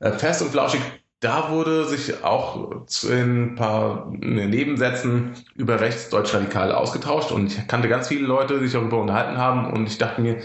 Äh, 0.00 0.12
Fest 0.12 0.42
und 0.42 0.50
Flauschig, 0.50 0.80
da 1.20 1.50
wurde 1.50 1.84
sich 1.84 2.24
auch 2.24 2.86
in 3.04 3.52
ein 3.52 3.54
paar 3.54 4.10
Nebensätzen 4.10 5.34
über 5.54 5.80
rechtsdeutsch-radikal 5.80 6.72
ausgetauscht 6.72 7.30
und 7.30 7.46
ich 7.46 7.68
kannte 7.68 7.88
ganz 7.88 8.08
viele 8.08 8.26
Leute, 8.26 8.58
die 8.58 8.64
sich 8.64 8.72
darüber 8.72 9.00
unterhalten 9.00 9.36
haben 9.36 9.72
und 9.72 9.86
ich 9.86 9.98
dachte 9.98 10.22
mir, 10.22 10.40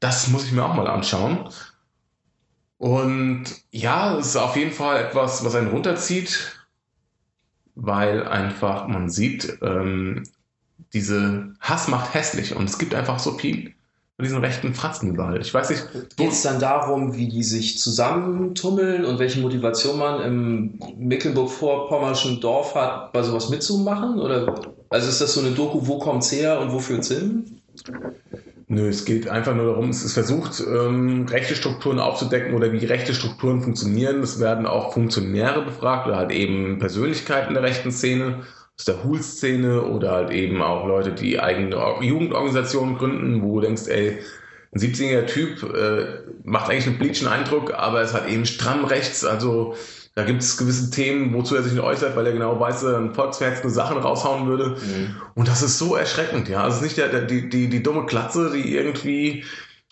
das 0.00 0.28
muss 0.28 0.44
ich 0.44 0.52
mir 0.52 0.64
auch 0.64 0.74
mal 0.74 0.86
anschauen. 0.86 1.48
Und 2.78 3.44
ja, 3.70 4.16
es 4.18 4.28
ist 4.28 4.36
auf 4.36 4.56
jeden 4.56 4.72
Fall 4.72 5.04
etwas, 5.04 5.44
was 5.44 5.54
einen 5.54 5.68
runterzieht, 5.68 6.66
weil 7.74 8.26
einfach 8.26 8.88
man 8.88 9.08
sieht, 9.10 9.58
ähm, 9.62 10.24
diese 10.92 11.54
Hass 11.60 11.88
macht 11.88 12.14
hässlich 12.14 12.54
und 12.54 12.68
es 12.68 12.78
gibt 12.78 12.94
einfach 12.94 13.18
so 13.18 13.32
viel 13.32 13.72
von 14.16 14.24
diesen 14.24 14.38
rechten 14.38 14.74
Fratzen 14.74 15.10
überall. 15.10 15.40
Ich 15.40 15.52
weiß 15.52 15.70
nicht, 15.70 15.84
wo, 15.92 16.24
Geht 16.24 16.32
es 16.32 16.42
dann 16.42 16.60
darum, 16.60 17.16
wie 17.16 17.28
die 17.28 17.42
sich 17.42 17.78
zusammentummeln 17.78 19.04
und 19.04 19.18
welche 19.18 19.40
Motivation 19.40 19.98
man 19.98 20.22
im 20.22 20.78
Mecklenburg-Vorpommerschen 20.98 22.40
Dorf 22.40 22.74
hat, 22.74 23.12
bei 23.12 23.22
sowas 23.22 23.48
mitzumachen? 23.48 24.20
Oder 24.20 24.54
also 24.90 25.08
ist 25.08 25.20
das 25.20 25.34
so 25.34 25.40
eine 25.40 25.52
Doku, 25.52 25.86
wo 25.86 25.98
kommt's 25.98 26.30
her 26.30 26.60
und 26.60 26.72
wofür 26.72 27.02
hin? 27.02 27.62
Nö, 28.68 28.88
es 28.88 29.04
geht 29.04 29.28
einfach 29.28 29.54
nur 29.54 29.66
darum, 29.66 29.90
es 29.90 30.02
ist 30.02 30.14
versucht, 30.14 30.60
ähm, 30.60 31.26
rechte 31.28 31.54
Strukturen 31.54 31.98
aufzudecken 31.98 32.54
oder 32.54 32.72
wie 32.72 32.84
rechte 32.84 33.12
Strukturen 33.12 33.60
funktionieren. 33.60 34.22
Es 34.22 34.40
werden 34.40 34.66
auch 34.66 34.92
Funktionäre 34.94 35.62
befragt 35.62 36.06
oder 36.06 36.16
halt 36.16 36.30
eben 36.30 36.78
Persönlichkeiten 36.78 37.54
der 37.54 37.62
rechten 37.62 37.90
Szene, 37.90 38.44
aus 38.78 38.84
der 38.86 39.04
Hul-Szene 39.04 39.82
oder 39.82 40.12
halt 40.12 40.30
eben 40.30 40.62
auch 40.62 40.86
Leute, 40.86 41.12
die 41.12 41.38
eigene 41.38 41.76
Or- 41.76 42.02
Jugendorganisationen 42.02 42.96
gründen, 42.96 43.42
wo 43.42 43.60
du 43.60 43.66
denkst, 43.66 43.86
ey, 43.88 44.18
ein 44.74 44.80
17-jähriger 44.80 45.26
Typ 45.26 45.62
äh, 45.74 46.22
macht 46.44 46.70
eigentlich 46.70 46.86
einen 46.86 46.98
bleachenden 46.98 47.32
Eindruck, 47.32 47.74
aber 47.74 48.00
es 48.00 48.14
hat 48.14 48.28
eben 48.28 48.46
stramm 48.46 48.84
rechts, 48.86 49.24
also 49.24 49.74
da 50.14 50.24
gibt 50.24 50.42
es 50.42 50.56
gewisse 50.58 50.90
Themen, 50.90 51.32
wozu 51.34 51.54
er 51.56 51.62
sich 51.62 51.72
nicht 51.72 51.82
äußert, 51.82 52.16
weil 52.16 52.26
er 52.26 52.32
genau 52.32 52.58
weiß, 52.60 52.76
dass 52.76 52.84
er 52.84 52.92
dann 52.92 53.14
volksverhetzende 53.14 53.70
Sachen 53.70 53.96
raushauen 53.98 54.46
würde. 54.46 54.76
Und 55.34 55.48
das 55.48 55.62
ist 55.62 55.78
so 55.78 55.94
erschreckend, 55.94 56.48
ja. 56.50 56.62
Also 56.62 56.76
es 56.76 56.82
ist 56.82 56.82
nicht 56.82 56.96
der, 56.98 57.08
der, 57.08 57.22
die, 57.22 57.48
die, 57.48 57.68
die 57.68 57.82
dumme 57.82 58.04
Klatze, 58.04 58.50
die 58.52 58.74
irgendwie 58.74 59.44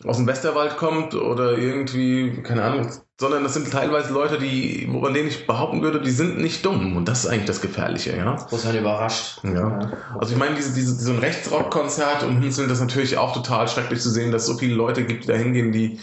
aus 0.04 0.16
dem 0.16 0.26
Westerwald 0.26 0.76
kommt 0.76 1.14
oder 1.14 1.59
irgendwie, 1.59 2.42
keine 2.42 2.62
Ahnung, 2.62 2.90
sondern 3.19 3.42
das 3.42 3.52
sind 3.52 3.71
teilweise 3.71 4.12
Leute, 4.14 4.38
die, 4.38 4.88
woran 4.90 5.12
denen 5.12 5.28
ich 5.28 5.47
behaupten 5.47 5.83
würde, 5.83 6.00
die 6.00 6.11
sind 6.11 6.38
nicht 6.38 6.64
dumm. 6.64 6.97
Und 6.97 7.07
das 7.07 7.25
ist 7.25 7.30
eigentlich 7.30 7.45
das 7.45 7.61
Gefährliche, 7.61 8.16
ja. 8.16 8.47
Wo 8.49 8.57
es 8.57 8.64
einen 8.64 8.78
überrascht. 8.78 9.40
Ja. 9.45 9.92
Also 10.19 10.33
ich 10.33 10.38
meine, 10.38 10.54
diese, 10.54 10.73
diese, 10.73 10.95
so 10.95 11.12
ein 11.12 11.19
Rechtsrockkonzert 11.19 12.23
und 12.23 12.40
Hünzeln, 12.40 12.69
das 12.69 12.78
ist 12.78 12.85
natürlich 12.85 13.19
auch 13.19 13.35
total 13.35 13.69
schrecklich 13.69 14.00
zu 14.00 14.09
sehen, 14.09 14.33
dass 14.33 14.42
es 14.42 14.49
so 14.49 14.57
viele 14.57 14.75
Leute 14.75 15.04
gibt, 15.04 15.25
die 15.25 15.28
da 15.28 15.35
hingehen, 15.35 15.71
die 15.71 16.00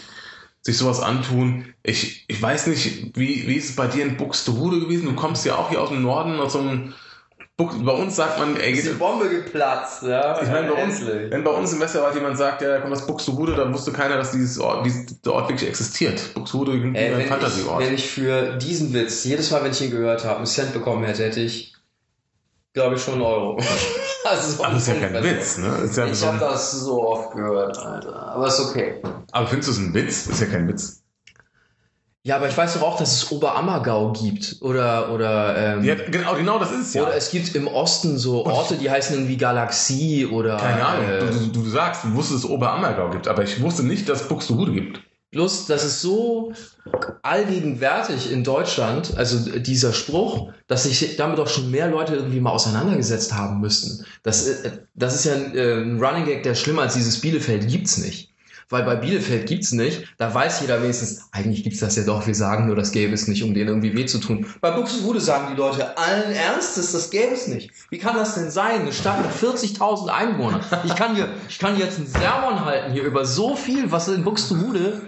sich 0.62 0.78
sowas 0.78 1.00
antun. 1.00 1.74
Ich, 1.82 2.24
ich 2.28 2.40
weiß 2.40 2.68
nicht, 2.68 3.16
wie, 3.16 3.48
wie 3.48 3.54
ist 3.54 3.70
es 3.70 3.76
bei 3.76 3.88
dir 3.88 4.04
in 4.04 4.16
Buxtehude 4.16 4.78
gewesen? 4.78 5.06
Du 5.06 5.14
kommst 5.14 5.44
ja 5.44 5.56
auch 5.56 5.70
hier 5.70 5.82
aus 5.82 5.88
dem 5.88 6.02
Norden, 6.02 6.38
aus 6.38 6.52
so 6.52 6.60
einem 6.60 6.94
Bux, 7.60 7.74
bei 7.84 7.90
uns 7.90 8.14
sagt 8.14 8.38
man, 8.38 8.56
ey, 8.56 8.70
Ist 8.72 8.86
die 8.86 8.90
Bombe 8.92 9.28
geplatzt, 9.28 10.04
ja. 10.04 10.40
ich 10.40 10.48
meine, 10.48 10.68
bei 10.70 10.80
uns, 10.80 11.04
wenn 11.04 11.42
bei 11.42 11.50
uns 11.50 11.72
im 11.72 11.80
Westerwald 11.80 12.14
jemand 12.14 12.38
sagt, 12.38 12.62
ja, 12.62 12.68
da 12.68 12.78
kommt 12.80 12.92
aus 12.92 13.04
Buxtehude, 13.04 13.56
dann 13.56 13.74
wusste 13.74 13.90
keiner, 13.90 14.16
dass 14.16 14.30
dieses 14.30 14.60
Ort, 14.60 14.86
dieses, 14.86 15.20
der 15.22 15.32
Ort 15.32 15.48
wirklich 15.48 15.68
existiert. 15.68 16.34
Buxtehude 16.34 16.76
ist 16.76 16.84
Ey, 16.94 17.06
ein 17.06 17.12
wenn, 17.14 17.20
ich, 17.22 17.26
Fantasieort. 17.26 17.80
wenn 17.80 17.94
ich 17.94 18.08
für 18.08 18.56
diesen 18.58 18.94
Witz, 18.94 19.24
jedes 19.24 19.50
Mal, 19.50 19.64
wenn 19.64 19.72
ich 19.72 19.82
ihn 19.82 19.90
gehört 19.90 20.24
habe, 20.24 20.36
einen 20.36 20.46
Cent 20.46 20.72
bekommen 20.72 21.02
hätte, 21.02 21.24
hätte 21.24 21.40
ich, 21.40 21.74
glaube 22.74 22.94
ich, 22.94 23.02
schon 23.02 23.14
einen 23.14 23.22
Euro. 23.22 23.58
also, 24.24 24.62
Aber 24.62 24.74
das 24.74 24.82
ist 24.86 24.94
ja 24.94 25.08
kein 25.08 25.14
Witz, 25.24 25.58
ne? 25.58 25.90
Ja 25.96 26.06
Ich 26.06 26.16
so 26.16 26.26
habe 26.28 26.38
das 26.38 26.70
so 26.70 27.08
oft 27.08 27.32
gehört, 27.34 27.76
Alter. 27.76 28.14
Aber 28.14 28.46
ist 28.46 28.60
okay. 28.60 29.02
aber 29.32 29.48
findest 29.48 29.70
du 29.70 29.72
es 29.72 29.78
ein 29.78 29.94
Witz? 29.94 30.28
Ist 30.28 30.40
ja 30.40 30.46
kein 30.46 30.68
Witz. 30.68 31.02
Ja, 32.28 32.36
aber 32.36 32.46
ich 32.46 32.56
weiß 32.58 32.74
doch 32.74 32.82
auch, 32.82 32.98
dass 32.98 33.10
es 33.10 33.32
Oberammergau 33.32 34.12
gibt. 34.12 34.56
Oder, 34.60 35.10
oder, 35.14 35.56
ähm, 35.56 35.82
Ja, 35.82 35.94
genau, 35.94 36.34
genau 36.34 36.58
das 36.58 36.70
ist 36.72 36.88
es 36.88 36.94
ja. 36.94 37.04
oder 37.04 37.14
es 37.16 37.30
gibt 37.30 37.54
im 37.54 37.66
Osten 37.66 38.18
so 38.18 38.44
Orte, 38.44 38.76
die 38.76 38.90
heißen 38.90 39.16
irgendwie 39.16 39.38
Galaxie 39.38 40.26
oder. 40.26 40.58
Keine 40.58 40.84
Ahnung. 40.84 41.08
Äh, 41.08 41.20
Du, 41.20 41.62
du, 41.62 41.70
sagst, 41.70 42.04
du 42.04 42.12
wusstest, 42.12 42.44
dass 42.44 42.50
es 42.50 42.50
Oberammergau 42.50 43.08
gibt, 43.08 43.28
aber 43.28 43.44
ich 43.44 43.62
wusste 43.62 43.82
nicht, 43.82 44.10
dass 44.10 44.20
es 44.20 44.28
Buxtehude 44.28 44.72
gibt. 44.72 45.00
Bloß, 45.30 45.68
das 45.68 45.86
ist 45.86 46.02
so 46.02 46.52
allgegenwärtig 47.22 48.30
in 48.30 48.44
Deutschland, 48.44 49.16
also 49.16 49.58
dieser 49.58 49.94
Spruch, 49.94 50.52
dass 50.66 50.82
sich 50.82 51.16
damit 51.16 51.40
auch 51.40 51.48
schon 51.48 51.70
mehr 51.70 51.88
Leute 51.88 52.14
irgendwie 52.14 52.40
mal 52.40 52.50
auseinandergesetzt 52.50 53.32
haben 53.32 53.60
müssten. 53.60 54.04
Das, 54.22 54.46
äh, 54.46 54.72
das 54.94 55.14
ist 55.14 55.24
ja 55.24 55.32
ein, 55.32 55.56
äh, 55.56 55.80
ein 55.80 55.98
Running 55.98 56.26
Gag, 56.26 56.42
der 56.42 56.54
schlimmer 56.54 56.82
als 56.82 56.92
dieses 56.92 57.22
Bielefeld 57.22 57.68
gibt's 57.68 57.96
nicht. 57.96 58.34
Weil 58.70 58.82
bei 58.84 58.96
Bielefeld 58.96 59.46
gibt's 59.46 59.72
nicht, 59.72 60.04
da 60.18 60.32
weiß 60.32 60.60
jeder 60.60 60.82
wenigstens, 60.82 61.28
eigentlich 61.32 61.64
gibt's 61.64 61.80
das 61.80 61.96
ja 61.96 62.04
doch, 62.04 62.26
wir 62.26 62.34
sagen 62.34 62.66
nur, 62.66 62.76
das 62.76 62.92
gäbe 62.92 63.14
es 63.14 63.26
nicht, 63.26 63.42
um 63.42 63.54
denen 63.54 63.68
irgendwie 63.68 63.96
weh 63.96 64.04
zu 64.04 64.18
tun. 64.18 64.46
Bei 64.60 64.70
Buxtehude 64.70 65.20
sagen 65.20 65.48
die 65.50 65.56
Leute 65.56 65.96
allen 65.96 66.32
Ernstes, 66.32 66.92
das 66.92 67.10
gäbe 67.10 67.32
es 67.32 67.48
nicht. 67.48 67.70
Wie 67.88 67.98
kann 67.98 68.14
das 68.14 68.34
denn 68.34 68.50
sein? 68.50 68.82
Eine 68.82 68.92
Stadt 68.92 69.22
mit 69.22 69.32
40.000 69.32 70.08
Einwohnern. 70.08 70.60
Ich 70.84 70.94
kann 70.94 71.14
hier, 71.14 71.28
ich 71.48 71.58
kann 71.58 71.78
jetzt 71.78 71.96
einen 71.96 72.08
Sermon 72.08 72.64
halten 72.64 72.92
hier 72.92 73.04
über 73.04 73.24
so 73.24 73.56
viel, 73.56 73.90
was 73.90 74.08
in 74.08 74.22
Buxtehude, 74.22 75.00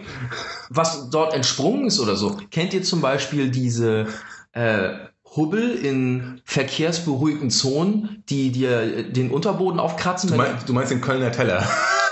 was 0.70 1.10
dort 1.10 1.34
entsprungen 1.34 1.86
ist 1.86 2.00
oder 2.00 2.16
so. 2.16 2.38
Kennt 2.50 2.72
ihr 2.72 2.82
zum 2.82 3.02
Beispiel 3.02 3.50
diese, 3.50 4.06
äh, 4.52 4.90
Hubbel 5.36 5.76
in 5.76 6.40
verkehrsberuhigten 6.44 7.50
Zonen, 7.50 8.24
die 8.28 8.50
dir 8.50 9.04
den 9.04 9.30
Unterboden 9.30 9.78
aufkratzen? 9.78 10.30
Du 10.30 10.36
meinst, 10.36 10.68
du 10.68 10.72
meinst 10.72 10.90
den 10.90 11.00
Kölner 11.00 11.30
Teller. 11.30 11.68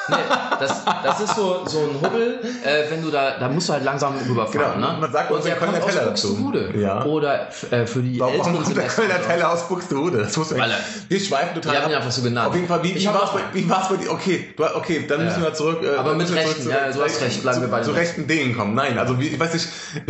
Nee, 0.09 0.17
das, 0.59 0.85
das 1.05 1.21
ist 1.21 1.37
so, 1.37 1.63
so 1.67 1.79
ein 1.81 2.01
Hubbel, 2.03 2.41
äh, 2.65 2.91
wenn 2.91 3.03
du 3.03 3.11
da, 3.11 3.39
da 3.39 3.49
musst 3.49 3.69
du 3.69 3.73
halt 3.75 3.85
langsam 3.85 4.15
rüberfahren. 4.29 4.75
Genau, 4.81 4.93
ne? 4.93 4.99
man 5.01 5.13
sagt 5.13 5.31
uns 5.31 5.45
der 5.45 5.57
Kölner 5.57 5.73
kommt 5.79 5.85
aus 5.85 5.93
Teller 5.95 6.11
dazu. 6.11 6.29
Buxtehude. 6.29 6.79
Ja. 6.79 7.05
Oder 7.05 7.49
äh, 7.71 7.87
für 7.87 8.01
die 8.01 8.19
Warum 8.19 8.35
älteren 8.35 8.63
kommt 8.63 8.77
der 8.77 8.87
Kölner. 8.87 9.23
Teller 9.23 9.53
aus 9.53 9.69
Buxtehude? 9.69 10.19
Das 10.19 10.37
muss 10.37 10.51
man 10.51 10.61
Alle. 10.63 10.75
Wir 11.09 11.21
schweifen 11.21 11.55
total 11.55 11.73
Die 11.73 11.77
haben 11.79 11.85
ab. 11.85 11.91
ihn 11.91 11.97
einfach 11.97 12.11
so 12.11 12.23
genannt. 12.23 12.49
Auf 12.49 12.55
jeden 12.55 12.69
Fall, 12.69 12.83
wie, 12.83 12.95
wie 12.95 13.07
war 13.07 13.25
es 13.25 13.31
bei, 13.31 13.41
wie 13.53 13.69
war's 13.71 13.89
bei 13.89 13.97
dir? 13.97 14.11
Okay, 14.11 14.55
du, 14.57 14.65
okay, 14.77 15.05
dann 15.09 15.25
müssen 15.25 15.43
wir 15.43 15.53
zurück. 15.55 15.83
äh, 15.83 15.97
Aber 15.97 16.15
mit 16.15 16.29
wir 16.29 16.37
Rechten, 16.37 16.63
zurück 16.63 16.77
ja, 16.77 16.93
du 16.93 17.03
hast 17.03 17.21
recht, 17.21 17.43
bleiben 17.43 17.57
zu, 17.57 17.63
wir 17.63 17.69
bei 17.69 17.81
zu 17.83 17.91
rechten 17.93 18.27
Dingen 18.27 18.57
kommen. 18.57 18.75
Nein, 18.75 18.99
also 18.99 19.19
wie, 19.21 19.29
ich 19.29 19.39
weiß 19.39 19.53
nicht, 19.55 19.69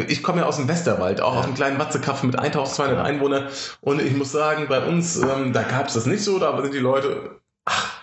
ich 0.09 0.23
komme 0.23 0.40
ja 0.43 0.47
aus 0.47 0.57
dem 0.57 0.69
Westerwald, 0.69 1.21
auch 1.21 1.37
aus 1.37 1.45
einem 1.45 1.55
kleinen 1.55 1.78
Watzekapf 1.78 2.23
mit 2.23 2.38
1200 2.38 3.05
Einwohnern 3.05 3.49
und 3.81 4.00
ich 4.00 4.17
muss 4.17 4.33
sagen, 4.33 4.67
bei 4.69 4.81
uns, 4.81 5.17
ähm, 5.17 5.52
da 5.52 5.62
gab 5.62 5.88
es 5.88 5.95
das 5.95 6.07
nicht 6.07 6.23
so, 6.25 6.38
da 6.38 6.61
sind 6.62 6.73
die 6.75 6.78
Leute, 6.78 7.40
ach, 7.64 7.98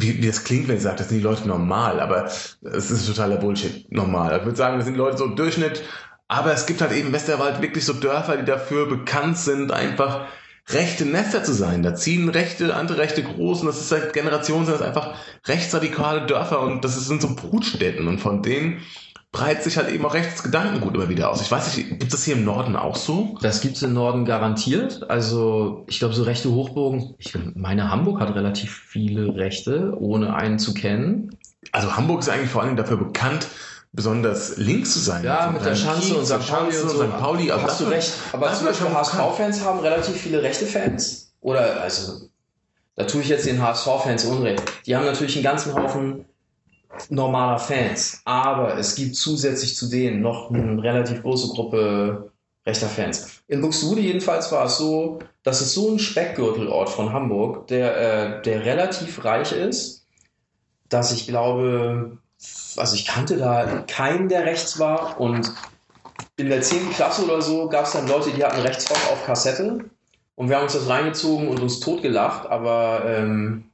wie, 0.00 0.22
wie 0.22 0.26
das 0.26 0.44
klingt, 0.44 0.68
wenn 0.68 0.76
ich 0.76 0.82
sage, 0.82 0.96
das 0.96 1.08
sind 1.08 1.18
die 1.18 1.24
Leute 1.24 1.48
normal, 1.48 2.00
aber 2.00 2.24
es 2.26 2.58
ist 2.62 3.06
totaler 3.06 3.36
Bullshit, 3.36 3.90
normal. 3.90 4.38
Ich 4.38 4.44
würde 4.44 4.56
sagen, 4.56 4.76
das 4.76 4.86
sind 4.86 4.96
Leute 4.96 5.18
so 5.18 5.24
im 5.24 5.36
Durchschnitt, 5.36 5.82
aber 6.28 6.52
es 6.52 6.66
gibt 6.66 6.80
halt 6.80 6.92
eben 6.92 7.12
Westerwald 7.12 7.62
wirklich 7.62 7.84
so 7.84 7.92
Dörfer, 7.92 8.36
die 8.36 8.44
dafür 8.44 8.86
bekannt 8.88 9.38
sind, 9.38 9.72
einfach 9.72 10.26
rechte 10.68 11.06
Nester 11.06 11.44
zu 11.44 11.52
sein. 11.52 11.82
Da 11.82 11.94
ziehen 11.94 12.28
rechte, 12.28 12.74
andere 12.74 12.98
Rechte 12.98 13.22
groß 13.22 13.60
und 13.60 13.66
das 13.66 13.78
ist 13.78 13.88
seit 13.88 14.12
Generationen 14.12 14.66
sind 14.66 14.74
das 14.74 14.86
einfach 14.86 15.14
rechtsradikale 15.46 16.26
Dörfer 16.26 16.60
und 16.60 16.84
das 16.84 16.96
sind 17.06 17.22
so 17.22 17.34
Brutstätten 17.34 18.08
und 18.08 18.18
von 18.18 18.42
denen 18.42 18.82
breitet 19.32 19.64
sich 19.64 19.76
halt 19.76 19.90
eben 19.90 20.04
auch 20.06 20.14
rechts 20.14 20.42
Gedankengut 20.42 20.94
immer 20.94 21.08
wieder 21.08 21.30
aus. 21.30 21.42
Ich 21.42 21.50
weiß 21.50 21.76
nicht, 21.76 21.88
gibt 21.90 22.04
es 22.04 22.10
das 22.10 22.24
hier 22.24 22.36
im 22.36 22.44
Norden 22.44 22.74
auch 22.76 22.96
so? 22.96 23.36
Das 23.42 23.60
gibt's 23.60 23.82
im 23.82 23.92
Norden 23.92 24.24
garantiert. 24.24 25.10
Also 25.10 25.84
ich 25.88 25.98
glaube, 25.98 26.14
so 26.14 26.22
rechte 26.22 26.50
Hochburgen, 26.50 27.14
ich 27.18 27.36
meine, 27.54 27.90
Hamburg 27.90 28.20
hat 28.20 28.34
relativ 28.34 28.72
viele 28.72 29.36
Rechte, 29.36 29.94
ohne 29.98 30.34
einen 30.34 30.58
zu 30.58 30.72
kennen. 30.72 31.36
Also 31.72 31.96
Hamburg 31.96 32.20
ist 32.20 32.28
eigentlich 32.28 32.50
vor 32.50 32.62
allem 32.62 32.76
dafür 32.76 32.96
bekannt, 32.96 33.48
besonders 33.92 34.56
links 34.56 34.92
zu 34.92 35.00
sein. 35.00 35.24
Ja, 35.24 35.50
mit 35.50 35.64
der 35.64 35.72
Kiez, 35.72 35.82
Schanze 35.82 36.14
und 36.14 36.28
der 36.28 36.40
St. 36.40 36.48
Pauli 36.48 36.78
und 36.78 36.90
so. 36.90 37.02
St. 37.02 37.18
Pauli. 37.18 37.50
Also 37.50 37.66
Hast 37.66 37.80
du 37.80 37.84
recht. 37.86 38.12
Aber 38.32 38.52
zum 38.54 38.66
Beispiel. 38.66 38.88
HSV-Fans 38.88 39.64
haben 39.64 39.80
relativ 39.80 40.16
viele 40.16 40.42
rechte 40.42 40.66
Fans. 40.66 41.34
Oder, 41.40 41.80
also, 41.80 42.28
da 42.94 43.04
tue 43.04 43.22
ich 43.22 43.28
jetzt 43.28 43.46
den 43.46 43.60
HSV-Fans 43.60 44.24
Unrecht. 44.24 44.62
Die 44.86 44.96
haben 44.96 45.04
natürlich 45.04 45.36
einen 45.36 45.44
ganzen 45.44 45.74
Haufen 45.74 46.24
normaler 47.10 47.58
Fans. 47.58 48.20
Aber 48.24 48.78
es 48.78 48.94
gibt 48.94 49.16
zusätzlich 49.16 49.76
zu 49.76 49.88
denen 49.88 50.20
noch 50.20 50.50
eine 50.50 50.82
relativ 50.82 51.22
große 51.22 51.48
Gruppe 51.48 52.30
rechter 52.66 52.88
Fans. 52.88 53.42
In 53.48 53.60
Buxtehude 53.60 54.00
jedenfalls 54.00 54.50
war 54.50 54.66
es 54.66 54.78
so, 54.78 55.20
dass 55.42 55.60
es 55.60 55.72
so 55.72 55.90
ein 55.90 55.98
Speckgürtelort 55.98 56.88
von 56.88 57.12
Hamburg, 57.12 57.68
der, 57.68 57.96
äh, 57.96 58.42
der 58.42 58.64
relativ 58.64 59.24
reich 59.24 59.52
ist, 59.52 60.04
dass 60.88 61.12
ich 61.12 61.26
glaube, 61.26 62.18
also 62.76 62.94
ich 62.96 63.06
kannte 63.06 63.36
da 63.36 63.84
keinen, 63.86 64.28
der 64.28 64.44
rechts 64.44 64.78
war 64.78 65.20
und 65.20 65.52
in 66.36 66.48
der 66.48 66.62
10. 66.62 66.90
Klasse 66.90 67.24
oder 67.24 67.40
so 67.40 67.68
gab 67.68 67.86
es 67.86 67.92
dann 67.92 68.08
Leute, 68.08 68.30
die 68.30 68.44
hatten 68.44 68.60
Rechtsrock 68.60 68.98
auf 69.12 69.24
Kassette 69.24 69.84
und 70.34 70.48
wir 70.48 70.56
haben 70.56 70.64
uns 70.64 70.74
das 70.74 70.88
reingezogen 70.88 71.48
und 71.48 71.60
uns 71.60 71.80
totgelacht, 71.80 72.46
aber 72.46 73.04
ähm, 73.06 73.70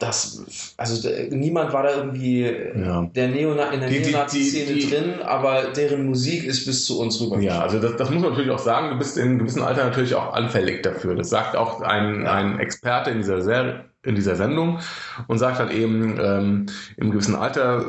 das, 0.00 0.74
also 0.76 1.08
äh, 1.08 1.28
niemand 1.30 1.72
war 1.72 1.82
da 1.82 1.94
irgendwie 1.96 2.42
Ja. 2.42 3.02
der 3.14 3.28
Neona 3.28 3.70
in 3.70 3.80
der 3.80 3.90
Neonazi-Szene 3.90 4.78
drin, 4.80 5.22
aber 5.22 5.64
deren 5.76 6.06
Musik 6.06 6.44
ist 6.44 6.64
bis 6.66 6.86
zu 6.86 7.00
uns 7.00 7.20
rüber. 7.20 7.38
Ja, 7.38 7.60
also 7.60 7.78
das, 7.78 7.96
das 7.96 8.10
muss 8.10 8.22
man 8.22 8.30
natürlich 8.30 8.50
auch 8.50 8.58
sagen. 8.58 8.90
Du 8.90 8.98
bist 8.98 9.16
in 9.16 9.24
einem 9.24 9.38
gewissen 9.38 9.62
Alter 9.62 9.84
natürlich 9.84 10.14
auch 10.14 10.32
anfällig 10.32 10.82
dafür. 10.82 11.14
Das 11.14 11.28
sagt 11.30 11.54
auch 11.54 11.82
ein, 11.82 12.22
Ja. 12.24 12.32
ein 12.32 12.58
Experte 12.58 13.10
in 13.10 13.18
dieser, 13.18 13.42
Serie, 13.42 13.84
in 14.02 14.14
dieser 14.14 14.36
Sendung 14.36 14.78
und 15.28 15.38
sagt 15.38 15.58
halt 15.58 15.70
eben, 15.72 16.18
ähm, 16.18 16.66
im 16.96 17.10
gewissen 17.10 17.34
Alter, 17.36 17.84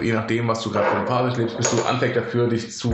äh, 0.00 0.04
je 0.04 0.12
nachdem, 0.12 0.48
was 0.48 0.62
du 0.62 0.70
gerade 0.72 0.86
für 0.86 0.96
eine 0.96 1.06
Phase 1.06 1.28
durchlebst, 1.28 1.56
bist 1.56 1.72
du 1.72 1.82
anfällig 1.88 2.14
dafür, 2.16 2.48
dich 2.48 2.72
zu, 2.76 2.92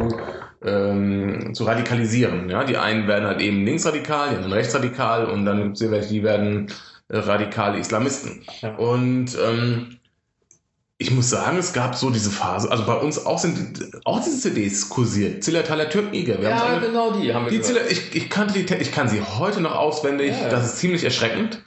ähm, 0.63 1.55
zu 1.55 1.65
radikalisieren. 1.65 2.51
Ja? 2.51 2.65
Die 2.65 2.77
einen 2.77 3.09
werden 3.09 3.25
halt 3.27 3.41
eben 3.41 3.65
linksradikal, 3.65 4.29
die 4.31 4.37
anderen 4.37 4.53
rechtsradikal 4.53 5.25
und 5.27 5.47
dann 5.47 5.63
gibt 5.63 5.81
es 5.81 5.91
welche, 5.91 6.09
die 6.11 6.23
werden 6.23 6.67
äh, 6.69 6.73
radikale 7.11 7.79
Islamisten. 7.79 8.43
Ja. 8.61 8.77
Und 8.77 9.37
ähm, 9.43 9.99
ich 10.99 11.11
muss 11.11 11.31
sagen, 11.31 11.57
es 11.57 11.73
gab 11.73 11.95
so 11.95 12.11
diese 12.11 12.31
Phase, 12.31 12.71
also 12.71 12.85
bei 12.85 12.95
uns 12.95 13.25
auch 13.25 13.39
sind 13.39 13.91
auch 14.05 14.23
diese 14.23 14.39
CDs 14.39 14.91
kursiert. 14.91 15.43
Zillertaler 15.43 15.89
Türkniger. 15.89 16.39
Ja, 16.41 16.59
haben 16.59 16.83
genau 16.83 17.13
die 17.13 17.33
haben 17.33 17.47
wir 17.47 17.53
die. 17.53 17.63
Ziller, 17.63 17.91
ich, 17.91 18.15
ich 18.15 18.29
kannte 18.29 18.63
die, 18.63 18.75
ich 18.75 18.93
kann 18.93 19.09
sie 19.09 19.23
heute 19.23 19.63
noch 19.63 19.75
auswendig. 19.75 20.35
Ja. 20.39 20.51
Das 20.51 20.67
ist 20.67 20.77
ziemlich 20.77 21.03
erschreckend. 21.05 21.63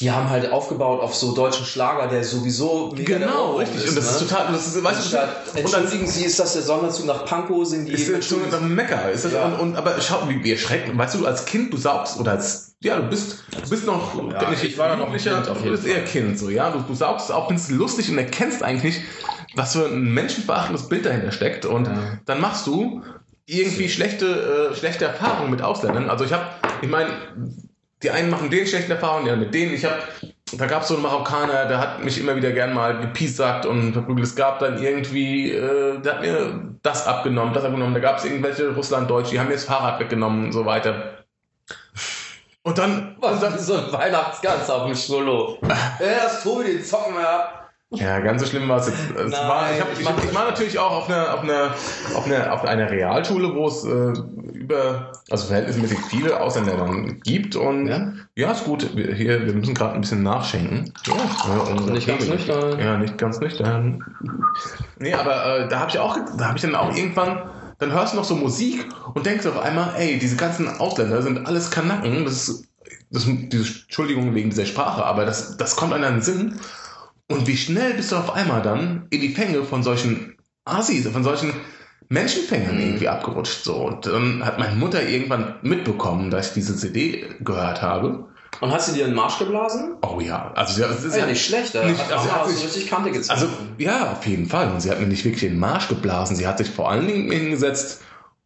Die 0.00 0.10
haben 0.10 0.30
halt 0.30 0.52
aufgebaut 0.52 1.00
auf 1.00 1.14
so 1.14 1.34
deutschen 1.34 1.66
Schlager, 1.66 2.06
der 2.08 2.24
sowieso 2.24 2.92
mega 2.96 3.18
der 3.18 3.28
Genau, 3.28 3.56
richtig. 3.56 3.88
Und 3.88 3.96
das 3.96 4.10
ist 4.10 4.22
ne? 4.22 4.28
total, 4.28 4.52
das 4.52 4.66
ist, 4.68 4.82
weißt 4.82 5.04
du, 5.04 5.08
Statt, 5.08 5.36
und 5.48 5.72
dann 5.72 5.82
entschuldigen 5.82 6.06
Sie, 6.06 6.24
ist 6.24 6.38
das 6.38 6.52
der 6.52 6.62
Sonderzug 6.62 7.06
nach 7.06 7.24
Pankow? 7.24 7.66
Sind 7.66 7.86
die 7.86 7.92
ist 7.92 8.06
schon 8.06 8.14
Entschuldigen 8.14 8.54
ein 8.54 8.74
Mecker. 8.74 9.10
Ist 9.10 9.24
das, 9.24 9.32
Ja. 9.32 9.46
und, 9.46 9.54
und, 9.54 9.76
aber 9.76 10.00
schau, 10.00 10.28
wie, 10.28 10.42
wie 10.44 10.52
erschreckend. 10.52 10.96
Weißt 10.96 11.14
du, 11.14 11.26
als 11.26 11.44
Kind, 11.44 11.72
du 11.72 11.76
saugst, 11.76 12.18
oder 12.18 12.32
als, 12.32 12.73
ja, 12.84 12.96
du 12.98 13.08
bist, 13.08 13.44
du 13.64 13.70
bist 13.70 13.86
noch, 13.86 14.14
Ja, 14.32 14.52
ich 14.52 14.78
war 14.78 14.88
da 14.88 14.96
noch 14.96 15.06
ein 15.06 15.12
Jugendlicher, 15.18 15.42
Kind 15.42 15.64
du 15.64 15.70
bist 15.70 15.86
eher 15.86 16.04
Kind, 16.04 16.38
so, 16.38 16.50
ja. 16.50 16.70
Du, 16.70 16.80
du 16.80 16.94
saugst 16.94 17.32
auch, 17.32 17.46
findest 17.48 17.70
es 17.70 17.76
lustig 17.76 18.10
und 18.10 18.18
erkennst 18.18 18.62
eigentlich 18.62 18.96
nicht, 18.96 19.06
was 19.54 19.74
für 19.74 19.86
ein 19.86 20.12
menschenverachtendes 20.12 20.88
Bild 20.88 21.06
dahinter 21.06 21.32
steckt. 21.32 21.64
Und 21.64 21.86
Ja. 21.86 22.18
dann 22.26 22.40
machst 22.40 22.66
du 22.66 23.02
irgendwie 23.46 23.88
schlechte, 23.88 24.70
äh, 24.72 24.76
schlechte 24.76 25.04
Erfahrungen 25.06 25.50
mit 25.50 25.62
Ausländern. 25.62 26.10
Also 26.10 26.24
ich 26.24 26.32
habe, 26.32 26.44
ich 26.82 26.88
meine, 26.88 27.10
die 28.02 28.10
einen 28.10 28.30
machen 28.30 28.50
den 28.50 28.66
schlechten 28.66 28.92
Erfahrungen, 28.92 29.26
ja, 29.26 29.36
mit 29.36 29.54
denen. 29.54 29.74
Ich 29.74 29.84
habe, 29.84 29.96
da 30.52 30.66
gab 30.66 30.82
es 30.82 30.88
so 30.88 30.94
einen 30.94 31.02
Marokkaner, 31.02 31.66
der 31.66 31.78
hat 31.78 32.04
mich 32.04 32.20
immer 32.20 32.36
wieder 32.36 32.52
gern 32.52 32.74
mal 32.74 33.00
gepiesackt 33.00 33.64
und 33.66 33.92
verprügelt. 33.92 34.26
Es 34.26 34.36
gab 34.36 34.58
dann 34.58 34.82
irgendwie, 34.82 35.52
äh, 35.52 35.98
der 36.00 36.14
hat 36.14 36.20
mir 36.22 36.74
das 36.82 37.06
abgenommen, 37.06 37.54
das 37.54 37.64
abgenommen. 37.64 37.94
Da 37.94 38.00
gab 38.00 38.18
es 38.18 38.24
irgendwelche 38.24 38.74
Russlanddeutsche, 38.74 39.32
die 39.32 39.40
haben 39.40 39.48
mir 39.48 39.54
das 39.54 39.64
Fahrrad 39.64 40.00
weggenommen 40.00 40.46
und 40.46 40.52
so 40.52 40.66
weiter. 40.66 41.13
Und 42.66 42.78
dann, 42.78 43.16
Was 43.20 43.34
und 43.34 43.42
dann 43.42 43.58
so 43.58 43.74
ein 43.74 43.92
Weihnachtsgans 43.92 44.70
auf 44.70 44.86
dem 44.86 44.94
Schnullo? 44.96 45.58
Ey, 45.98 46.16
das 46.22 46.42
Tobi 46.42 46.64
den 46.64 46.82
Zocken 46.82 47.16
ab. 47.18 47.60
Ja, 47.90 48.18
ganz 48.20 48.42
so 48.42 48.48
schlimm 48.48 48.68
war 48.68 48.78
es 48.78 48.88
jetzt. 48.88 48.98
Es 49.10 49.30
Nein, 49.30 49.48
war, 49.48 49.70
ich, 49.72 49.80
hab, 49.80 49.92
ich 49.92 50.02
mach- 50.04 50.24
ich 50.24 50.34
war 50.34 50.46
natürlich 50.46 50.78
auch 50.78 50.90
auf 50.90 51.08
einer, 51.08 51.32
auf 51.34 51.42
einer, 51.44 51.70
auf 52.16 52.26
einer, 52.26 52.52
auf 52.52 52.64
einer 52.64 52.90
Realschule, 52.90 53.54
wo 53.54 53.68
es 53.68 53.84
äh, 53.84 54.12
über, 54.54 55.12
also 55.30 55.46
verhältnismäßig 55.46 55.98
viele 56.08 56.40
Ausländer 56.40 56.88
gibt. 57.22 57.54
Und 57.54 57.86
ja, 57.86 58.12
Ja? 58.34 58.50
ist 58.52 58.64
gut. 58.64 58.96
Wir, 58.96 59.14
hier, 59.14 59.46
wir 59.46 59.52
müssen 59.52 59.74
gerade 59.74 59.94
ein 59.94 60.00
bisschen 60.00 60.22
nachschenken. 60.24 60.92
Ja. 61.06 61.14
Ja, 61.76 61.92
Nicht 61.92 62.08
ganz 62.08 62.26
nüchtern. 62.26 62.80
Ja, 62.80 62.96
nicht 62.96 63.16
ganz 63.18 63.38
nüchtern. 63.38 64.02
Nee, 64.98 65.14
aber 65.14 65.58
äh, 65.58 65.68
da 65.68 65.80
habe 65.80 65.90
ich 65.90 65.98
auch, 66.00 66.16
da 66.36 66.46
habe 66.46 66.56
ich 66.56 66.62
dann 66.62 66.74
auch 66.74 66.96
irgendwann, 66.96 67.42
dann 67.78 67.92
hörst 67.92 68.12
du 68.12 68.16
noch 68.16 68.24
so 68.24 68.36
Musik 68.36 68.86
und 69.14 69.26
denkst 69.26 69.46
auf 69.46 69.58
einmal, 69.58 69.94
ey, 69.96 70.18
diese 70.18 70.36
ganzen 70.36 70.68
Ausländer 70.68 71.22
sind 71.22 71.46
alles 71.46 71.70
Kanaken. 71.70 72.24
Das 72.24 72.48
ist, 72.48 72.64
das, 73.10 73.24
diese 73.26 73.82
Entschuldigung 73.82 74.34
wegen 74.34 74.50
dieser 74.50 74.66
Sprache, 74.66 75.04
aber 75.04 75.24
das, 75.24 75.56
das 75.56 75.76
kommt 75.76 75.92
an 75.92 76.02
deinen 76.02 76.22
Sinn. 76.22 76.60
Und 77.30 77.46
wie 77.46 77.56
schnell 77.56 77.94
bist 77.94 78.12
du 78.12 78.16
auf 78.16 78.34
einmal 78.34 78.62
dann 78.62 79.06
in 79.10 79.20
die 79.20 79.34
Fänge 79.34 79.64
von 79.64 79.82
solchen 79.82 80.36
Assis, 80.64 81.08
von 81.08 81.24
solchen 81.24 81.52
Menschenfängern 82.08 82.74
Mhm. 82.76 82.80
irgendwie 82.80 83.08
abgerutscht. 83.08 83.64
So. 83.64 83.76
Und 83.86 84.06
dann 84.06 84.44
hat 84.44 84.58
meine 84.58 84.76
Mutter 84.76 85.02
irgendwann 85.02 85.56
mitbekommen, 85.62 86.30
dass 86.30 86.48
ich 86.48 86.54
diese 86.54 86.76
CD 86.76 87.26
gehört 87.40 87.82
habe. 87.82 88.28
Und 88.60 88.70
hast 88.72 88.88
du 88.88 88.92
dir 88.94 89.04
einen 89.06 89.14
Marsch 89.14 89.38
geblasen? 89.38 89.96
Oh 90.02 90.20
ja, 90.20 90.52
also 90.54 90.80
das 90.80 90.98
ist 90.98 91.04
Ist 91.04 91.16
ja 91.16 91.26
nicht 91.26 91.44
schlecht, 91.44 91.74
Nicht- 91.74 91.98
hat 92.04 92.12
also 92.12 92.32
hat 92.32 92.46
so 92.46 92.52
sich- 92.52 92.64
richtig 92.64 92.88
Kante 92.90 93.10
gezogen. 93.10 93.30
Also 93.40 93.48
ja, 93.78 94.12
auf 94.12 94.26
jeden 94.26 94.46
Fall. 94.46 94.70
Und 94.70 94.80
sie 94.80 94.90
hat 94.90 95.00
mir 95.00 95.06
nicht 95.06 95.24
wirklich 95.24 95.40
den 95.42 95.58
Marsch 95.58 95.88
geblasen. 95.88 96.36
Sie 96.36 96.46
hat 96.46 96.58
sich 96.58 96.70
vor 96.70 96.90
allen 96.90 97.06
Dingen 97.06 97.30
hingesetzt 97.30 98.02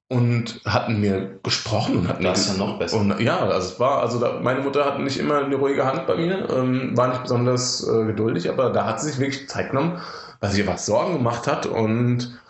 und 0.09 0.61
hatten 0.65 1.01
mir 1.01 1.39
gesprochen 1.43 1.99
und 1.99 2.09
hatten 2.09 2.25
Das 2.25 2.41
ist 2.41 2.53
ja 2.59 2.65
noch 2.65 2.79
besser. 2.79 2.97
Und 2.97 3.21
ja, 3.21 3.39
also 3.41 3.69
es 3.75 3.79
war, 3.79 4.01
also 4.01 4.19
da, 4.19 4.41
meine 4.43 4.61
Mutter 4.61 4.87
hatte 4.87 5.03
nicht 5.03 5.19
immer 5.19 5.45
eine 5.45 5.55
ruhige 5.57 5.85
Hand 5.85 6.07
bei 6.07 6.17
mir, 6.17 6.49
ähm, 6.51 6.97
war 6.97 7.09
nicht 7.09 7.23
besonders 7.25 7.87
äh, 7.87 8.07
geduldig, 8.07 8.49
aber 8.49 8.71
da 8.71 8.87
hat 8.87 9.01
sie 9.03 9.11
sich 9.11 9.19
wirklich 9.19 9.49
Zeit 9.51 9.71
genommen, 9.71 10.01
weil 10.41 10.51
sie 10.51 10.67
was 10.67 10.87
Sorgen 10.87 11.13
gemacht 11.15 11.47
hat 11.47 11.67
und, 11.67 12.41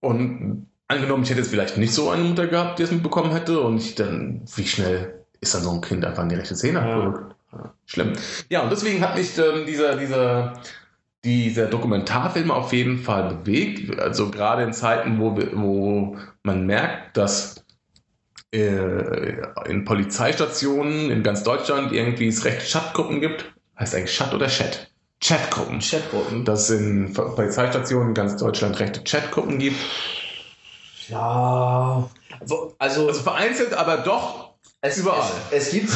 und 0.00 0.66
angenommen, 0.88 1.22
ich 1.22 1.30
hätte 1.30 1.40
jetzt 1.40 1.50
vielleicht 1.50 1.78
nicht 1.78 1.94
so 1.94 2.10
eine 2.10 2.22
Mutter 2.24 2.46
gehabt, 2.46 2.78
die 2.78 2.82
es 2.82 2.90
mitbekommen 2.90 3.32
hätte 3.32 3.60
und 3.60 3.78
ich 3.78 3.94
dann, 3.94 4.42
wie 4.56 4.66
schnell 4.66 5.19
ist 5.40 5.54
dann 5.54 5.62
so 5.62 5.72
ein 5.72 5.80
Kind 5.80 6.04
einfach 6.04 6.22
in 6.22 6.28
die 6.28 6.34
rechte 6.36 6.56
Szene 6.56 6.78
Ja. 6.80 6.96
abgerückt. 6.96 7.34
Ja, 7.52 7.74
Schlimm. 7.86 8.12
Ja, 8.48 8.62
und 8.62 8.70
deswegen 8.70 9.00
hat 9.02 9.16
mich 9.16 9.36
ähm, 9.38 9.66
dieser, 9.66 9.96
dieser, 9.96 10.60
dieser 11.24 11.66
Dokumentarfilm 11.66 12.50
auf 12.50 12.72
jeden 12.72 12.98
Fall 12.98 13.34
bewegt. 13.34 13.98
Also 13.98 14.30
gerade 14.30 14.62
in 14.62 14.72
Zeiten, 14.72 15.18
wo, 15.18 15.36
wir, 15.36 15.50
wo 15.54 16.16
man 16.42 16.66
merkt, 16.66 17.16
dass 17.16 17.64
äh, 18.52 19.40
in 19.68 19.84
Polizeistationen 19.84 21.10
in 21.10 21.22
ganz 21.22 21.42
Deutschland 21.42 21.92
irgendwie 21.92 22.28
es 22.28 22.44
recht 22.44 22.70
Chatgruppen 22.70 23.20
gibt. 23.20 23.52
Heißt 23.78 23.94
eigentlich 23.94 24.16
Chat 24.16 24.32
oder 24.34 24.46
Chat? 24.46 24.90
Chatgruppen. 25.22 25.80
Chatgruppen. 25.80 26.44
Dass 26.44 26.70
es 26.70 26.80
in 26.80 27.12
Polizeistationen 27.12 28.08
in 28.08 28.14
ganz 28.14 28.36
Deutschland 28.36 28.78
rechte 28.78 29.02
Chatgruppen 29.04 29.58
gibt. 29.58 29.76
Ja. 31.08 32.08
Wo- 32.46 32.74
Also, 32.78 33.08
Also 33.08 33.22
vereinzelt, 33.22 33.74
aber 33.74 33.98
doch 33.98 34.49
es, 34.80 34.98
überall. 34.98 35.30
Es, 35.50 35.66
es 35.66 35.72
gibt, 35.72 35.92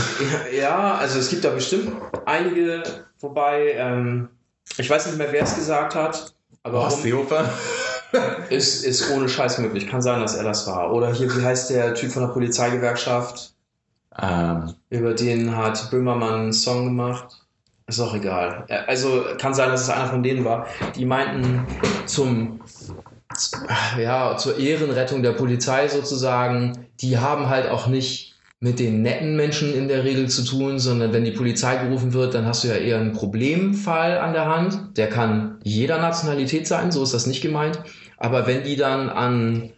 ja, 0.53 0.95
also 0.95 1.19
es 1.19 1.31
gibt 1.31 1.45
da 1.45 1.51
bestimmt 1.51 1.93
einige, 2.27 2.83
wobei, 3.21 3.73
ähm, 3.73 4.29
ich 4.77 4.89
weiß 4.89 5.07
nicht 5.07 5.19
mehr, 5.19 5.33
wer 5.33 5.43
es 5.43 5.55
gesagt 5.55 5.95
hat, 5.95 6.35
aber 6.63 6.79
warum, 6.79 7.01
Seehofer. 7.01 7.49
ist, 8.51 8.85
ist 8.85 9.11
ohne 9.11 9.29
Scheiß 9.29 9.59
möglich. 9.59 9.89
Kann 9.89 10.03
sein, 10.03 10.21
dass 10.21 10.35
er 10.35 10.45
das 10.45 10.67
war. 10.67 10.93
Oder 10.93 11.13
hier, 11.13 11.35
wie 11.37 11.45
heißt 11.45 11.71
der 11.71 11.95
Typ 11.95 12.13
von 12.13 12.23
der 12.23 12.31
Polizeigewerkschaft? 12.31 13.55
ähm, 14.21 14.75
Über 14.91 15.15
den 15.15 15.57
hat 15.57 15.91
Böhmermann 15.91 16.35
einen 16.35 16.53
Song 16.53 16.87
gemacht. 16.87 17.45
Ist 17.87 18.01
auch 18.01 18.15
egal. 18.15 18.65
Also 18.87 19.25
kann 19.39 19.53
sein, 19.53 19.69
dass 19.69 19.83
es 19.83 19.91
einer 19.91 20.07
von 20.07 20.23
denen 20.23 20.45
war. 20.45 20.67
Die 20.97 21.05
meinten 21.05 21.67
zum 22.07 22.61
ja, 23.99 24.37
zur 24.37 24.59
Ehrenrettung 24.59 25.23
der 25.23 25.33
Polizei 25.33 25.89
sozusagen, 25.89 26.87
die 27.01 27.19
haben 27.19 27.49
halt 27.49 27.69
auch 27.69 27.89
nicht 27.89 28.34
mit 28.65 28.79
den 28.79 29.03
netten 29.03 29.37
Menschen 29.37 29.75
in 29.75 29.89
der 29.89 30.05
Regel 30.05 30.31
zu 30.31 30.43
tun, 30.43 30.79
sondern 30.79 31.13
wenn 31.13 31.27
die 31.27 31.33
Polizei 31.33 31.77
gerufen 31.77 32.15
wird, 32.15 32.33
dann 32.33 32.47
hast 32.47 32.65
du 32.65 32.69
ja 32.69 32.77
eher 32.77 32.97
einen 32.99 33.13
Problemfall 33.13 34.17
an 34.17 34.33
der 34.33 34.47
Hand. 34.47 34.97
Der 34.97 35.11
kann 35.11 35.59
jeder 35.63 35.99
Nationalität 35.99 36.67
sein, 36.67 36.91
so 36.91 37.03
ist 37.03 37.13
das 37.13 37.27
nicht 37.27 37.43
gemeint. 37.43 37.79
Aber 38.17 38.47
wenn 38.47 38.65
die 38.65 38.77
dann 38.77 39.11
an 39.11 39.69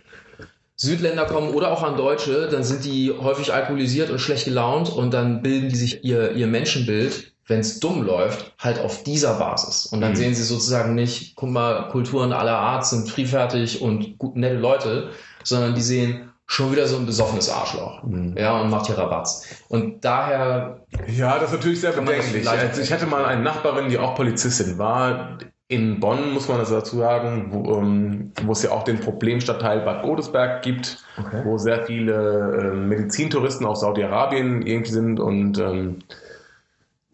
Südländer 0.76 1.24
kommen 1.24 1.50
oder 1.50 1.72
auch 1.72 1.82
an 1.82 1.96
Deutsche, 1.96 2.48
dann 2.48 2.62
sind 2.62 2.84
die 2.84 3.10
häufig 3.10 3.52
alkoholisiert 3.52 4.10
und 4.10 4.20
schlecht 4.20 4.44
gelaunt 4.44 4.88
und 4.88 5.12
dann 5.12 5.42
bilden 5.42 5.68
die 5.68 5.76
sich 5.76 6.04
ihr, 6.04 6.30
ihr 6.36 6.46
Menschenbild, 6.46 7.32
wenn 7.48 7.58
es 7.58 7.80
dumm 7.80 8.04
läuft, 8.04 8.54
halt 8.60 8.78
auf 8.78 9.02
dieser 9.02 9.34
Basis. 9.34 9.86
Und 9.86 10.00
dann 10.00 10.12
Mhm. 10.12 10.16
sehen 10.16 10.34
sie 10.36 10.44
sozusagen 10.44 10.94
nicht, 10.94 11.34
guck 11.34 11.50
mal, 11.50 11.88
Kulturen 11.88 12.32
aller 12.32 12.56
Art 12.56 12.86
sind 12.86 13.08
friedfertig 13.08 13.82
und 13.82 14.16
gut, 14.16 14.36
nette 14.36 14.58
Leute, 14.58 15.10
sondern 15.42 15.74
die 15.74 15.82
sehen 15.82 16.30
schon 16.46 16.72
wieder 16.72 16.86
so 16.86 16.96
ein 16.96 17.06
besoffenes 17.06 17.50
Arschloch. 17.50 18.02
Mhm. 18.04 18.34
Ja, 18.36 18.60
und 18.60 18.70
macht 18.70 18.86
hier 18.86 18.96
Rabatz. 18.98 19.64
Und 19.68 20.04
daher, 20.04 20.80
Ja, 21.08 21.38
das 21.38 21.50
ist 21.50 21.56
natürlich 21.56 21.80
sehr 21.80 21.92
bedenklich. 21.92 22.48
Also 22.48 22.80
ich 22.80 22.92
hatte 22.92 23.06
mal 23.06 23.24
eine 23.24 23.42
Nachbarin, 23.42 23.88
die 23.88 23.98
auch 23.98 24.14
Polizistin 24.14 24.78
war. 24.78 25.38
In 25.68 25.98
Bonn, 25.98 26.32
muss 26.32 26.48
man 26.48 26.58
das 26.58 26.70
dazu 26.70 26.98
sagen, 26.98 27.48
wo, 27.50 27.74
ähm, 27.78 28.30
wo 28.44 28.52
es 28.52 28.62
ja 28.62 28.70
auch 28.70 28.84
den 28.84 29.00
Problemstadtteil 29.00 29.80
Bad 29.80 30.04
Godesberg 30.04 30.62
gibt, 30.62 30.98
Okay. 31.18 31.40
wo 31.44 31.58
sehr 31.58 31.84
viele 31.86 32.70
ähm, 32.72 32.88
Medizintouristen 32.88 33.66
aus 33.66 33.80
Saudi-Arabien 33.80 34.62
irgendwie 34.64 34.92
sind 34.92 35.18
und 35.18 35.58
ähm, 35.58 35.98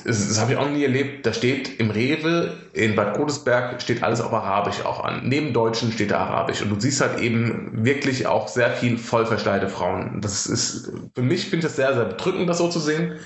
das, 0.04 0.28
das 0.28 0.40
habe 0.40 0.52
ich 0.52 0.58
auch 0.58 0.68
nie 0.70 0.82
erlebt. 0.82 1.26
Da 1.26 1.32
steht 1.32 1.78
im 1.80 1.90
Rewe 1.90 2.56
in 2.72 2.94
Bad 2.94 3.16
Godesberg 3.16 3.80
steht 3.82 4.02
alles 4.02 4.20
auf 4.20 4.32
Arabisch 4.32 4.84
auch 4.84 5.04
an. 5.04 5.28
Neben 5.28 5.52
Deutschen 5.52 5.92
steht 5.92 6.10
da 6.10 6.18
Arabisch. 6.18 6.62
Und 6.62 6.70
du 6.70 6.80
siehst 6.80 7.00
halt 7.00 7.20
eben 7.20 7.84
wirklich 7.84 8.26
auch 8.26 8.48
sehr 8.48 8.70
viel 8.70 8.98
vollverschleierte 8.98 9.68
Frauen. 9.68 10.20
Das 10.20 10.46
ist, 10.46 10.90
für 11.14 11.22
mich 11.22 11.42
finde 11.44 11.58
ich 11.58 11.64
das 11.64 11.76
sehr, 11.76 11.94
sehr 11.94 12.04
bedrückend, 12.04 12.48
das 12.48 12.58
so 12.58 12.68
zu 12.68 12.78
sehen. 12.78 13.16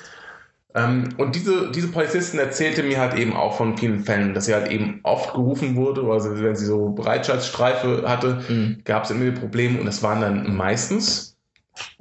Ähm, 0.74 1.08
und 1.16 1.34
diese, 1.34 1.70
diese 1.70 1.88
Polizistin 1.88 2.38
erzählte 2.38 2.82
mir 2.82 3.00
halt 3.00 3.14
eben 3.14 3.34
auch 3.34 3.56
von 3.56 3.78
vielen 3.78 4.04
Fällen, 4.04 4.34
dass 4.34 4.44
sie 4.44 4.54
halt 4.54 4.70
eben 4.70 5.00
oft 5.04 5.32
gerufen 5.32 5.74
wurde, 5.74 6.02
also 6.02 6.38
wenn 6.42 6.54
sie 6.54 6.66
so 6.66 6.90
Bereitschaftsstreife 6.90 8.04
hatte, 8.06 8.42
Mhm. 8.48 8.82
gab 8.84 9.04
es 9.04 9.10
immer 9.10 9.30
Probleme 9.32 9.78
und 9.80 9.86
das 9.86 10.02
waren 10.02 10.20
dann 10.20 10.54
meistens 10.54 11.36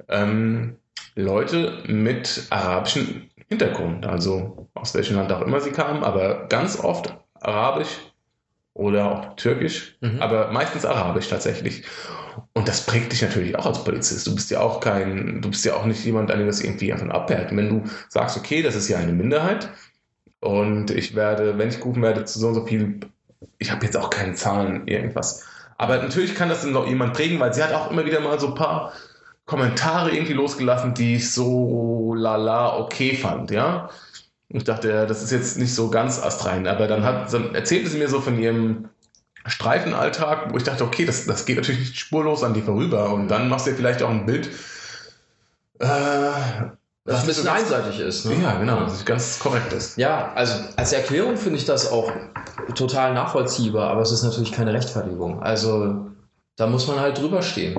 ähm, 0.08 0.76
Leute 1.14 1.78
mit 1.86 2.46
arabischem 2.50 3.22
Hintergrund, 3.48 4.06
also 4.06 4.68
aus 4.74 4.94
welchem 4.94 5.16
Land 5.16 5.32
auch 5.32 5.42
immer 5.42 5.60
sie 5.60 5.70
kamen, 5.70 6.02
aber 6.02 6.46
ganz 6.48 6.78
oft 6.82 7.16
arabisch 7.34 7.98
oder 8.74 9.10
auch 9.10 9.36
türkisch, 9.36 9.96
Mhm. 10.00 10.20
aber 10.20 10.50
meistens 10.52 10.84
arabisch 10.84 11.28
tatsächlich. 11.28 11.84
Und 12.52 12.68
das 12.68 12.84
prägt 12.84 13.12
dich 13.12 13.22
natürlich 13.22 13.56
auch 13.56 13.66
als 13.66 13.82
Polizist. 13.84 14.26
Du 14.26 14.34
bist 14.34 14.50
ja 14.50 14.60
auch 14.60 14.80
kein, 14.80 15.40
du 15.40 15.50
bist 15.50 15.64
ja 15.64 15.74
auch 15.74 15.86
nicht 15.86 16.04
jemand, 16.04 16.30
an 16.30 16.38
dem 16.38 16.46
das 16.46 16.60
irgendwie 16.60 16.92
einfach 16.92 17.08
abhält. 17.08 17.50
Und 17.50 17.56
wenn 17.56 17.68
du 17.68 17.90
sagst, 18.08 18.36
okay, 18.36 18.62
das 18.62 18.74
ist 18.74 18.88
ja 18.88 18.98
eine 18.98 19.12
Minderheit 19.12 19.70
und 20.40 20.90
ich 20.90 21.14
werde, 21.14 21.56
wenn 21.56 21.68
ich 21.68 21.78
gerufen 21.78 22.02
werde, 22.02 22.24
zu 22.24 22.38
so 22.38 22.48
und 22.48 22.54
so 22.54 22.66
viel, 22.66 23.00
ich 23.58 23.70
habe 23.70 23.84
jetzt 23.86 23.96
auch 23.96 24.10
keine 24.10 24.34
Zahlen, 24.34 24.86
irgendwas. 24.86 25.44
Aber 25.78 25.98
natürlich 25.98 26.34
kann 26.34 26.48
das 26.48 26.62
dann 26.62 26.72
noch 26.72 26.86
jemand 26.86 27.14
prägen, 27.14 27.38
weil 27.40 27.54
sie 27.54 27.62
hat 27.62 27.72
auch 27.72 27.90
immer 27.90 28.04
wieder 28.04 28.20
mal 28.20 28.38
so 28.40 28.48
ein 28.48 28.54
paar 28.54 28.92
Kommentare 29.46 30.10
irgendwie 30.10 30.32
losgelassen, 30.32 30.94
die 30.94 31.16
ich 31.16 31.32
so 31.32 32.14
lala 32.14 32.78
okay 32.78 33.16
fand, 33.16 33.50
ja. 33.50 33.90
Ich 34.48 34.64
dachte, 34.64 34.90
ja, 34.90 35.06
das 35.06 35.22
ist 35.22 35.32
jetzt 35.32 35.56
nicht 35.58 35.74
so 35.74 35.88
ganz 35.90 36.22
astrein, 36.22 36.66
aber 36.66 36.86
dann 36.86 37.04
hat, 37.04 37.32
dann 37.32 37.54
erzählte 37.54 37.88
sie 37.88 37.98
mir 37.98 38.08
so 38.08 38.20
von 38.20 38.38
ihrem 38.38 38.88
Streifenalltag, 39.44 40.52
wo 40.52 40.56
ich 40.56 40.64
dachte, 40.64 40.84
okay, 40.84 41.04
das, 41.04 41.26
das 41.26 41.46
geht 41.46 41.56
natürlich 41.56 41.80
nicht 41.80 41.98
spurlos 41.98 42.42
an 42.42 42.54
dir 42.54 42.62
vorüber 42.62 43.12
und 43.12 43.28
dann 43.28 43.48
machst 43.48 43.66
du 43.66 43.70
dir 43.70 43.76
vielleicht 43.76 44.02
auch 44.02 44.10
ein 44.10 44.26
Bild, 44.26 44.50
äh, 45.78 45.86
Was 47.04 47.20
ein 47.20 47.26
bisschen 47.26 47.44
so 47.44 47.50
einseitig 47.50 48.00
ist. 48.00 48.24
Ne? 48.26 48.42
Ja, 48.42 48.58
genau, 48.58 48.80
das 48.80 48.94
ist 48.94 49.06
ganz 49.06 49.38
korrekt 49.38 49.72
ist. 49.72 49.96
Ja, 49.96 50.32
also 50.34 50.54
als 50.74 50.92
Erklärung 50.92 51.36
finde 51.36 51.58
ich 51.58 51.64
das 51.64 51.90
auch 51.90 52.10
total 52.74 53.14
nachvollziehbar, 53.14 53.90
aber 53.90 54.00
es 54.00 54.10
ist 54.10 54.22
natürlich 54.22 54.50
keine 54.52 54.72
Rechtfertigung. 54.72 55.40
Also 55.42 56.06
da 56.56 56.66
muss 56.66 56.86
man 56.88 56.98
halt 57.00 57.18
drüber 57.18 57.42
stehen. 57.42 57.78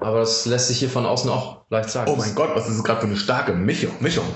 Aber 0.00 0.20
das 0.20 0.46
lässt 0.46 0.68
sich 0.68 0.78
hier 0.78 0.90
von 0.90 1.06
außen 1.06 1.30
auch 1.30 1.62
leicht 1.70 1.90
sagen. 1.90 2.10
Oh 2.10 2.16
mein 2.16 2.34
Gott, 2.34 2.50
was 2.54 2.68
ist 2.68 2.76
das 2.76 2.84
gerade 2.84 3.00
für 3.00 3.06
eine 3.06 3.16
starke 3.16 3.52
Mischung? 3.52 3.92
Mischung. 4.00 4.26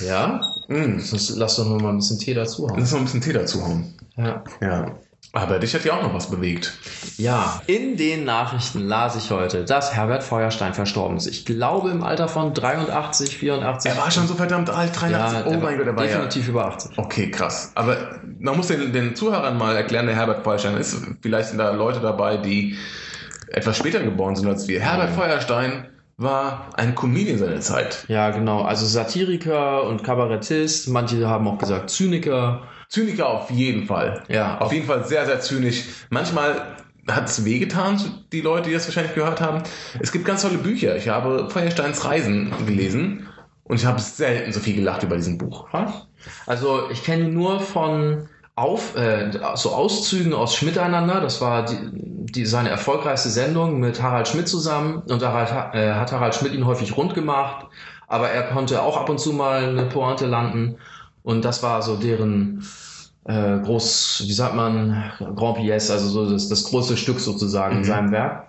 Ja? 0.00 0.40
Mm. 0.68 0.98
Sonst 1.00 1.30
lass 1.30 1.56
doch 1.56 1.66
nur 1.66 1.80
mal 1.80 1.90
ein 1.90 1.96
bisschen 1.96 2.18
Tee 2.18 2.34
dazu 2.34 2.68
haben. 2.68 2.78
Lass 2.78 2.92
noch 2.92 2.98
ein 2.98 3.04
bisschen 3.04 3.22
Tee 3.22 3.32
dazu 3.32 3.64
hauen. 3.64 3.94
Ja. 4.16 4.44
Ja. 4.60 4.92
Aber 5.32 5.58
dich 5.58 5.74
hat 5.74 5.84
ja 5.84 5.94
auch 5.94 6.02
noch 6.02 6.14
was 6.14 6.30
bewegt. 6.30 6.78
ja, 7.18 7.60
in 7.66 7.96
den 7.96 8.24
Nachrichten 8.24 8.80
las 8.80 9.14
ich 9.14 9.30
heute, 9.30 9.64
dass 9.64 9.94
Herbert 9.94 10.22
Feuerstein 10.22 10.72
verstorben 10.72 11.18
ist. 11.18 11.26
Ich 11.26 11.44
glaube 11.44 11.90
im 11.90 12.02
Alter 12.02 12.28
von 12.28 12.54
83, 12.54 13.36
84. 13.36 13.92
Er 13.92 13.98
war 13.98 14.10
schon 14.10 14.26
so 14.26 14.34
verdammt 14.34 14.70
alt, 14.70 14.98
83. 14.98 15.12
ja, 15.12 15.46
oh 15.46 15.60
mein 15.60 15.76
Gott, 15.76 15.86
er 15.86 15.96
war 15.96 16.04
ja. 16.04 16.12
definitiv 16.12 16.48
über 16.48 16.64
80. 16.66 16.96
Okay, 16.96 17.30
krass. 17.30 17.72
Aber 17.74 18.20
man 18.38 18.56
muss 18.56 18.68
den, 18.68 18.92
den 18.92 19.14
Zuhörern 19.16 19.58
mal 19.58 19.76
erklären, 19.76 20.06
der 20.06 20.16
Herbert 20.16 20.44
Feuerstein 20.44 20.76
ist. 20.78 20.96
Vielleicht 21.20 21.50
sind 21.50 21.58
da 21.58 21.72
Leute 21.72 22.00
dabei, 22.00 22.38
die 22.38 22.78
etwas 23.50 23.76
später 23.76 24.00
geboren 24.00 24.36
sind 24.36 24.48
als 24.48 24.68
wir. 24.68 24.80
Herbert 24.80 25.10
Feuerstein 25.10 25.86
war 26.16 26.70
ein 26.76 26.94
Comedian 26.94 27.38
seiner 27.38 27.60
Zeit. 27.60 28.04
Ja, 28.08 28.30
genau. 28.30 28.62
Also 28.62 28.84
Satiriker 28.86 29.84
und 29.84 30.02
Kabarettist. 30.02 30.88
Manche 30.88 31.28
haben 31.28 31.46
auch 31.46 31.58
gesagt 31.58 31.90
Zyniker. 31.90 32.62
Zyniker 32.88 33.28
auf 33.28 33.50
jeden 33.50 33.86
Fall. 33.86 34.24
Ja, 34.28 34.58
Auf 34.58 34.72
jeden 34.72 34.86
Fall 34.86 35.04
sehr, 35.04 35.26
sehr 35.26 35.40
zynisch. 35.40 35.84
Manchmal 36.10 36.76
hat 37.08 37.28
es 37.28 37.44
wehgetan, 37.44 38.00
die 38.32 38.40
Leute, 38.40 38.68
die 38.68 38.74
das 38.74 38.86
wahrscheinlich 38.86 39.14
gehört 39.14 39.40
haben. 39.40 39.62
Es 40.00 40.12
gibt 40.12 40.24
ganz 40.24 40.42
tolle 40.42 40.58
Bücher. 40.58 40.96
Ich 40.96 41.08
habe 41.08 41.48
Feuersteins 41.50 42.04
Reisen 42.04 42.52
gelesen 42.66 43.28
und 43.64 43.76
ich 43.76 43.86
habe 43.86 44.00
selten 44.00 44.52
so 44.52 44.60
viel 44.60 44.74
gelacht 44.74 45.02
über 45.02 45.16
diesen 45.16 45.38
Buch. 45.38 45.70
Krass. 45.70 46.06
Also 46.46 46.90
ich 46.90 47.04
kenne 47.04 47.24
ihn 47.24 47.34
nur 47.34 47.60
von 47.60 48.28
auf, 48.58 48.96
äh, 48.96 49.30
so 49.54 49.70
Auszügen 49.72 50.34
aus 50.34 50.54
Schmiteinander. 50.56 51.20
Das 51.20 51.40
war 51.40 51.64
die, 51.64 51.78
die, 51.92 52.44
seine 52.46 52.68
erfolgreichste 52.70 53.28
Sendung 53.30 53.78
mit 53.80 54.02
Harald 54.02 54.28
Schmidt 54.28 54.48
zusammen. 54.48 55.02
Und 55.08 55.22
da 55.22 55.32
hat, 55.32 55.74
äh, 55.74 55.94
hat 55.94 56.12
Harald 56.12 56.34
Schmidt 56.34 56.52
ihn 56.52 56.66
häufig 56.66 56.96
rund 56.96 57.14
gemacht. 57.14 57.66
Aber 58.08 58.30
er 58.30 58.42
konnte 58.44 58.82
auch 58.82 58.96
ab 58.96 59.08
und 59.08 59.20
zu 59.20 59.32
mal 59.32 59.64
eine 59.64 59.84
Pointe 59.86 60.26
landen. 60.26 60.76
Und 61.22 61.44
das 61.44 61.62
war 61.62 61.82
so 61.82 61.96
deren 61.96 62.64
äh, 63.24 63.58
groß, 63.58 64.22
wie 64.26 64.32
sagt 64.32 64.54
man, 64.54 65.12
Grand 65.36 65.58
Pièce, 65.58 65.90
also 65.92 66.08
so 66.08 66.30
das, 66.30 66.48
das 66.48 66.64
große 66.64 66.96
Stück 66.96 67.20
sozusagen 67.20 67.76
in 67.76 67.82
Mhm. 67.82 67.84
seinem 67.84 68.10
Werk. 68.12 68.47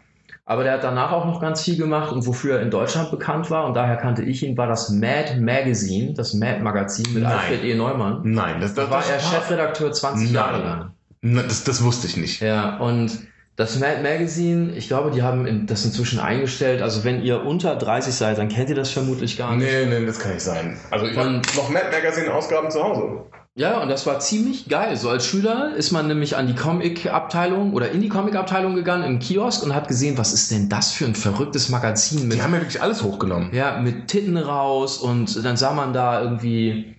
Aber 0.49 0.63
der 0.63 0.73
hat 0.73 0.83
danach 0.83 1.11
auch 1.11 1.25
noch 1.27 1.39
ganz 1.39 1.61
viel 1.61 1.77
gemacht 1.77 2.11
und 2.11 2.25
wofür 2.25 2.55
er 2.55 2.61
in 2.63 2.71
Deutschland 2.71 3.11
bekannt 3.11 3.51
war, 3.51 3.67
und 3.67 3.75
daher 3.75 3.97
kannte 3.97 4.23
ich 4.23 4.41
ihn, 4.41 4.57
war 4.57 4.65
das 4.65 4.89
Mad 4.89 5.39
Magazine, 5.39 6.15
das 6.15 6.33
Mad 6.33 6.61
Magazin 6.61 7.05
mit 7.13 7.21
Nein. 7.21 7.33
Alfred 7.33 7.63
E. 7.63 7.75
Neumann. 7.75 8.21
Nein, 8.23 8.59
das, 8.59 8.73
Da 8.73 8.81
das 8.81 8.91
war 8.91 9.05
er 9.05 9.17
das 9.17 9.29
Chefredakteur 9.29 9.91
20 9.91 10.25
Nein. 10.25 10.33
Jahre 10.33 10.63
lang. 10.63 10.91
Na, 11.21 11.43
Das, 11.43 11.63
das 11.65 11.83
wusste 11.83 12.07
ich 12.07 12.17
nicht. 12.17 12.41
Ja, 12.41 12.77
und 12.77 13.11
Das 13.57 13.77
Mad 13.77 14.01
Magazine, 14.01 14.71
ich 14.75 14.87
glaube, 14.87 15.11
die 15.11 15.21
haben 15.21 15.67
das 15.67 15.85
inzwischen 15.85 16.19
eingestellt. 16.19 16.81
Also 16.81 17.03
wenn 17.03 17.21
ihr 17.21 17.43
unter 17.45 17.75
30 17.75 18.15
seid, 18.15 18.39
dann 18.39 18.47
kennt 18.49 18.69
ihr 18.69 18.75
das 18.75 18.89
vermutlich 18.89 19.37
gar 19.37 19.55
nicht. 19.55 19.71
Nee, 19.71 19.85
nee, 19.85 20.03
das 20.03 20.17
kann 20.17 20.31
nicht 20.33 20.41
sein. 20.43 20.77
Also 20.89 21.05
ich 21.05 21.15
habe 21.15 21.41
noch 21.57 21.69
Mad 21.69 21.85
Magazine-Ausgaben 21.91 22.71
zu 22.71 22.81
Hause. 22.83 23.25
Ja, 23.59 23.81
und 23.81 23.89
das 23.89 24.05
war 24.05 24.21
ziemlich 24.21 24.69
geil. 24.69 24.95
So 24.95 25.09
als 25.09 25.25
Schüler 25.25 25.75
ist 25.75 25.91
man 25.91 26.07
nämlich 26.07 26.37
an 26.37 26.47
die 26.47 26.55
Comic-Abteilung 26.55 27.73
oder 27.73 27.91
in 27.91 27.99
die 27.99 28.07
Comic-Abteilung 28.07 28.73
gegangen 28.73 29.03
im 29.03 29.19
Kiosk 29.19 29.63
und 29.63 29.75
hat 29.75 29.89
gesehen, 29.89 30.17
was 30.17 30.31
ist 30.31 30.49
denn 30.49 30.69
das 30.69 30.93
für 30.93 31.03
ein 31.03 31.13
verrücktes 31.13 31.67
Magazin 31.67 32.29
mit 32.29 32.37
Die 32.37 32.41
haben 32.41 32.53
ja 32.53 32.61
wirklich 32.61 32.81
alles 32.81 33.03
hochgenommen. 33.03 33.49
Ja, 33.51 33.81
mit 33.81 34.07
Titten 34.07 34.37
raus 34.37 34.97
und 34.97 35.43
dann 35.43 35.57
sah 35.57 35.73
man 35.73 35.91
da 35.91 36.21
irgendwie 36.21 36.95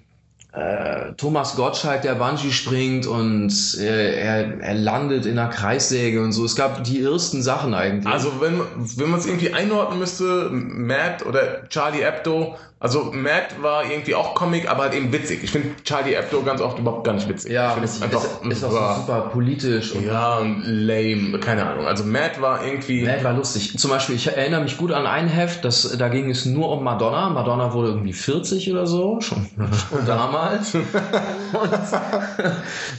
äh, 0.52 1.12
Thomas 1.16 1.54
Gottschalk, 1.56 2.02
der 2.02 2.14
Bungee 2.16 2.50
springt 2.50 3.06
und 3.06 3.52
äh, 3.78 4.20
er, 4.20 4.60
er 4.60 4.74
landet 4.74 5.26
in 5.26 5.38
einer 5.38 5.48
Kreissäge 5.50 6.22
und 6.22 6.32
so. 6.32 6.44
Es 6.44 6.56
gab 6.56 6.82
die 6.84 7.02
ersten 7.02 7.42
Sachen 7.42 7.72
eigentlich. 7.74 8.12
Also 8.12 8.40
wenn, 8.40 8.60
wenn 8.96 9.10
man 9.10 9.20
es 9.20 9.26
irgendwie 9.26 9.52
einordnen 9.54 9.98
müsste, 10.00 10.48
Matt 10.50 11.24
oder 11.24 11.68
Charlie 11.68 12.02
Hebdo, 12.04 12.56
also 12.82 13.10
Matt 13.12 13.60
war 13.62 13.84
irgendwie 13.90 14.14
auch 14.14 14.34
Comic, 14.34 14.70
aber 14.70 14.84
halt 14.84 14.94
eben 14.94 15.12
witzig. 15.12 15.40
Ich 15.44 15.50
finde 15.50 15.68
Charlie 15.84 16.16
Hebdo 16.16 16.42
ganz 16.42 16.62
oft 16.62 16.78
überhaupt 16.78 17.04
gar 17.04 17.12
nicht 17.12 17.28
witzig. 17.28 17.52
ja, 17.52 17.66
ich 17.68 17.72
finde 17.74 17.84
ist, 17.88 17.96
es 17.96 18.02
einfach 18.02 18.24
ist, 18.42 18.52
ist 18.52 18.64
auch 18.64 18.72
war- 18.72 18.94
so 18.94 19.00
super 19.02 19.20
politisch 19.32 19.92
und 19.94 20.06
ja, 20.06 20.38
und 20.38 20.62
lame, 20.64 21.38
keine 21.40 21.66
Ahnung. 21.66 21.86
Also 21.86 22.04
Matt 22.04 22.40
war 22.40 22.64
irgendwie. 22.64 23.02
Matt 23.04 23.22
war 23.22 23.34
lustig. 23.34 23.78
Zum 23.78 23.90
Beispiel, 23.90 24.16
ich 24.16 24.26
erinnere 24.28 24.62
mich 24.62 24.78
gut 24.78 24.92
an 24.92 25.06
ein 25.06 25.28
Heft, 25.28 25.62
das, 25.66 25.94
da 25.98 26.08
ging 26.08 26.30
es 26.30 26.46
nur 26.46 26.70
um 26.70 26.82
Madonna. 26.82 27.28
Madonna 27.28 27.72
wurde 27.74 27.88
irgendwie 27.88 28.14
40 28.14 28.72
oder 28.72 28.86
so, 28.86 29.20
schon 29.20 29.46
damals. 30.06 30.39
Und 31.52 31.72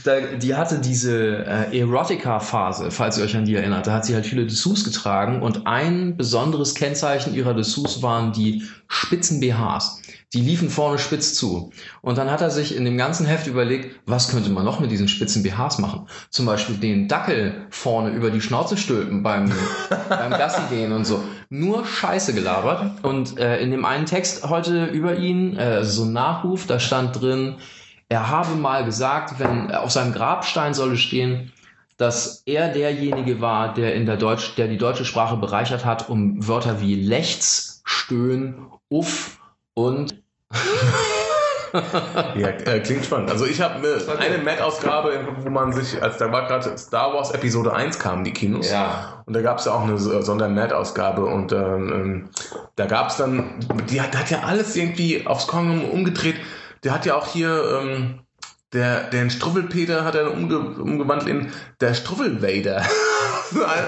da, 0.04 0.20
die 0.20 0.54
hatte 0.54 0.78
diese 0.78 1.44
äh, 1.46 1.78
Erotica-Phase, 1.78 2.90
falls 2.90 3.18
ihr 3.18 3.24
euch 3.24 3.36
an 3.36 3.44
die 3.44 3.54
erinnert. 3.54 3.86
Da 3.86 3.94
hat 3.94 4.04
sie 4.04 4.14
halt 4.14 4.26
viele 4.26 4.46
Dessous 4.46 4.84
getragen 4.84 5.42
und 5.42 5.66
ein 5.66 6.16
besonderes 6.16 6.74
Kennzeichen 6.74 7.34
ihrer 7.34 7.54
Dessous 7.54 8.02
waren 8.02 8.32
die 8.32 8.62
spitzen 8.88 9.40
BHs. 9.40 10.01
Die 10.34 10.40
liefen 10.40 10.70
vorne 10.70 10.98
spitz 10.98 11.34
zu. 11.34 11.72
Und 12.00 12.16
dann 12.16 12.30
hat 12.30 12.40
er 12.40 12.50
sich 12.50 12.74
in 12.74 12.86
dem 12.86 12.96
ganzen 12.96 13.26
Heft 13.26 13.46
überlegt, 13.46 14.00
was 14.06 14.28
könnte 14.28 14.48
man 14.48 14.64
noch 14.64 14.80
mit 14.80 14.90
diesen 14.90 15.08
spitzen 15.08 15.42
BHs 15.42 15.78
machen? 15.78 16.08
Zum 16.30 16.46
Beispiel 16.46 16.76
den 16.76 17.06
Dackel 17.06 17.66
vorne 17.68 18.10
über 18.10 18.30
die 18.30 18.40
Schnauze 18.40 18.78
stülpen 18.78 19.22
beim, 19.22 19.52
beim 20.08 20.30
Gassi 20.30 20.62
gehen 20.70 20.92
und 20.92 21.04
so. 21.04 21.22
Nur 21.50 21.84
Scheiße 21.84 22.32
gelabert. 22.32 23.04
Und 23.04 23.38
äh, 23.38 23.60
in 23.60 23.70
dem 23.70 23.84
einen 23.84 24.06
Text 24.06 24.48
heute 24.48 24.86
über 24.86 25.16
ihn, 25.16 25.56
äh, 25.58 25.84
so 25.84 26.04
ein 26.04 26.12
Nachruf, 26.12 26.66
da 26.66 26.78
stand 26.78 27.20
drin, 27.20 27.56
er 28.08 28.28
habe 28.28 28.56
mal 28.56 28.84
gesagt, 28.84 29.38
wenn 29.38 29.70
auf 29.70 29.90
seinem 29.90 30.12
Grabstein 30.12 30.72
solle 30.72 30.96
stehen, 30.96 31.52
dass 31.96 32.42
er 32.46 32.68
derjenige 32.68 33.40
war, 33.40 33.74
der 33.74 33.94
in 33.94 34.06
der 34.06 34.16
Deutsch, 34.16 34.54
der 34.56 34.68
die 34.68 34.78
deutsche 34.78 35.04
Sprache 35.04 35.36
bereichert 35.36 35.84
hat, 35.84 36.08
um 36.08 36.46
Wörter 36.46 36.80
wie 36.80 36.94
Lechts, 36.94 37.82
Stöhn, 37.84 38.66
Uff 38.88 39.38
und 39.74 40.21
Ja, 42.36 42.48
äh, 42.48 42.80
klingt 42.80 43.04
spannend. 43.04 43.30
Also 43.30 43.46
ich 43.46 43.60
habe 43.60 43.76
eine, 43.76 43.94
gut. 43.94 44.18
eine 44.18 44.38
Matt-Ausgabe, 44.38 45.26
wo 45.40 45.50
man 45.50 45.72
sich, 45.72 46.02
als 46.02 46.18
da 46.18 46.30
war 46.30 46.46
gerade 46.46 46.76
Star 46.76 47.14
Wars 47.14 47.30
Episode 47.30 47.72
1 47.72 47.98
kamen 47.98 48.24
die 48.24 48.32
Kinos. 48.32 48.70
Ja. 48.70 49.22
Und 49.24 49.34
da 49.34 49.40
gab 49.40 49.58
es 49.58 49.64
ja 49.64 49.72
auch 49.72 49.82
eine 49.82 49.98
Sonder-Matt-Ausgabe 49.98 51.24
und 51.24 51.52
ähm, 51.52 51.92
ähm, 51.92 52.28
da 52.76 52.86
gab 52.86 53.08
es 53.08 53.16
dann, 53.16 53.54
die 53.90 54.00
hat, 54.00 54.16
hat 54.16 54.30
ja 54.30 54.40
alles 54.40 54.76
irgendwie 54.76 55.26
aufs 55.26 55.46
Kongom 55.46 55.88
umgedreht. 55.88 56.36
Der 56.84 56.92
hat 56.92 57.06
ja 57.06 57.14
auch 57.14 57.28
hier, 57.28 57.80
ähm, 57.80 58.20
der, 58.72 59.04
den 59.10 59.30
Struffelpeter 59.30 60.04
hat 60.04 60.14
er 60.14 60.32
umge, 60.32 60.58
umgewandelt 60.58 61.28
in 61.28 61.52
der 61.80 61.94
Struffelvader. 61.94 62.82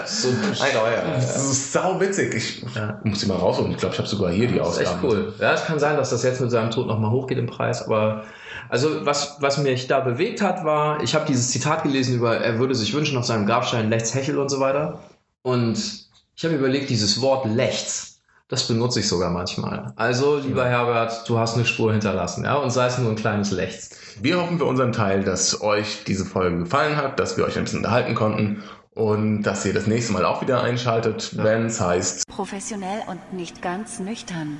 So 0.06 0.28
Das 0.52 1.42
ist 1.50 1.72
sau 1.72 1.98
witzig. 1.98 2.34
Ich 2.34 2.62
Ja. 2.74 3.00
muss 3.02 3.20
sie 3.20 3.26
mal 3.26 3.36
rausholen. 3.38 3.72
Ich 3.72 3.78
glaube, 3.78 3.94
ich 3.94 3.98
habe 3.98 4.08
sogar 4.08 4.30
hier 4.30 4.46
die 4.46 4.58
Das 4.58 4.76
ist 4.78 4.86
Ausgabe. 4.86 4.94
echt 4.96 5.04
cool. 5.04 5.34
Ja, 5.40 5.54
es 5.54 5.64
kann 5.64 5.78
sein, 5.78 5.96
dass 5.96 6.10
das 6.10 6.22
jetzt 6.22 6.40
mit 6.42 6.50
seinem 6.50 6.70
Tod 6.70 6.86
nochmal 6.86 7.10
hochgeht 7.10 7.38
im 7.38 7.46
Preis, 7.46 7.82
aber 7.82 8.24
also 8.68 9.06
was, 9.06 9.36
was 9.40 9.56
mich 9.58 9.86
da 9.86 10.00
bewegt 10.00 10.42
hat, 10.42 10.64
war, 10.64 11.02
ich 11.02 11.14
habe 11.14 11.24
dieses 11.26 11.50
Zitat 11.50 11.82
gelesen 11.82 12.16
über, 12.16 12.36
er 12.36 12.58
würde 12.58 12.74
sich 12.74 12.92
wünschen 12.92 13.16
auf 13.16 13.24
seinem 13.24 13.46
Grabstein 13.46 13.88
Lechts 13.88 14.14
Hechel 14.14 14.38
und 14.38 14.50
so 14.50 14.60
weiter. 14.60 15.00
Und 15.42 15.78
ich 16.36 16.44
habe 16.44 16.54
überlegt, 16.54 16.90
dieses 16.90 17.20
Wort 17.22 17.46
Lechts, 17.46 18.13
das 18.54 18.68
benutze 18.68 19.00
ich 19.00 19.08
sogar 19.08 19.30
manchmal. 19.30 19.92
Also, 19.96 20.36
lieber 20.38 20.64
Herbert, 20.64 21.28
du 21.28 21.38
hast 21.38 21.56
eine 21.56 21.66
Spur 21.66 21.90
hinterlassen, 21.90 22.44
ja, 22.44 22.54
und 22.54 22.70
sei 22.70 22.86
es 22.86 22.98
nur 22.98 23.10
ein 23.10 23.16
kleines 23.16 23.50
Lechts. 23.50 23.90
Wir 24.20 24.40
hoffen 24.40 24.58
für 24.58 24.64
unseren 24.64 24.92
Teil, 24.92 25.24
dass 25.24 25.60
euch 25.60 26.04
diese 26.06 26.24
Folge 26.24 26.58
gefallen 26.58 26.96
hat, 26.96 27.18
dass 27.18 27.36
wir 27.36 27.44
euch 27.44 27.56
ein 27.58 27.64
bisschen 27.64 27.80
unterhalten 27.80 28.14
konnten 28.14 28.62
und 28.94 29.42
dass 29.42 29.66
ihr 29.66 29.74
das 29.74 29.88
nächste 29.88 30.12
Mal 30.12 30.24
auch 30.24 30.40
wieder 30.40 30.62
einschaltet, 30.62 31.36
wenn 31.36 31.66
es 31.66 31.80
heißt 31.80 32.28
Professionell 32.28 33.02
und 33.08 33.32
nicht 33.32 33.60
ganz 33.60 33.98
nüchtern. 33.98 34.58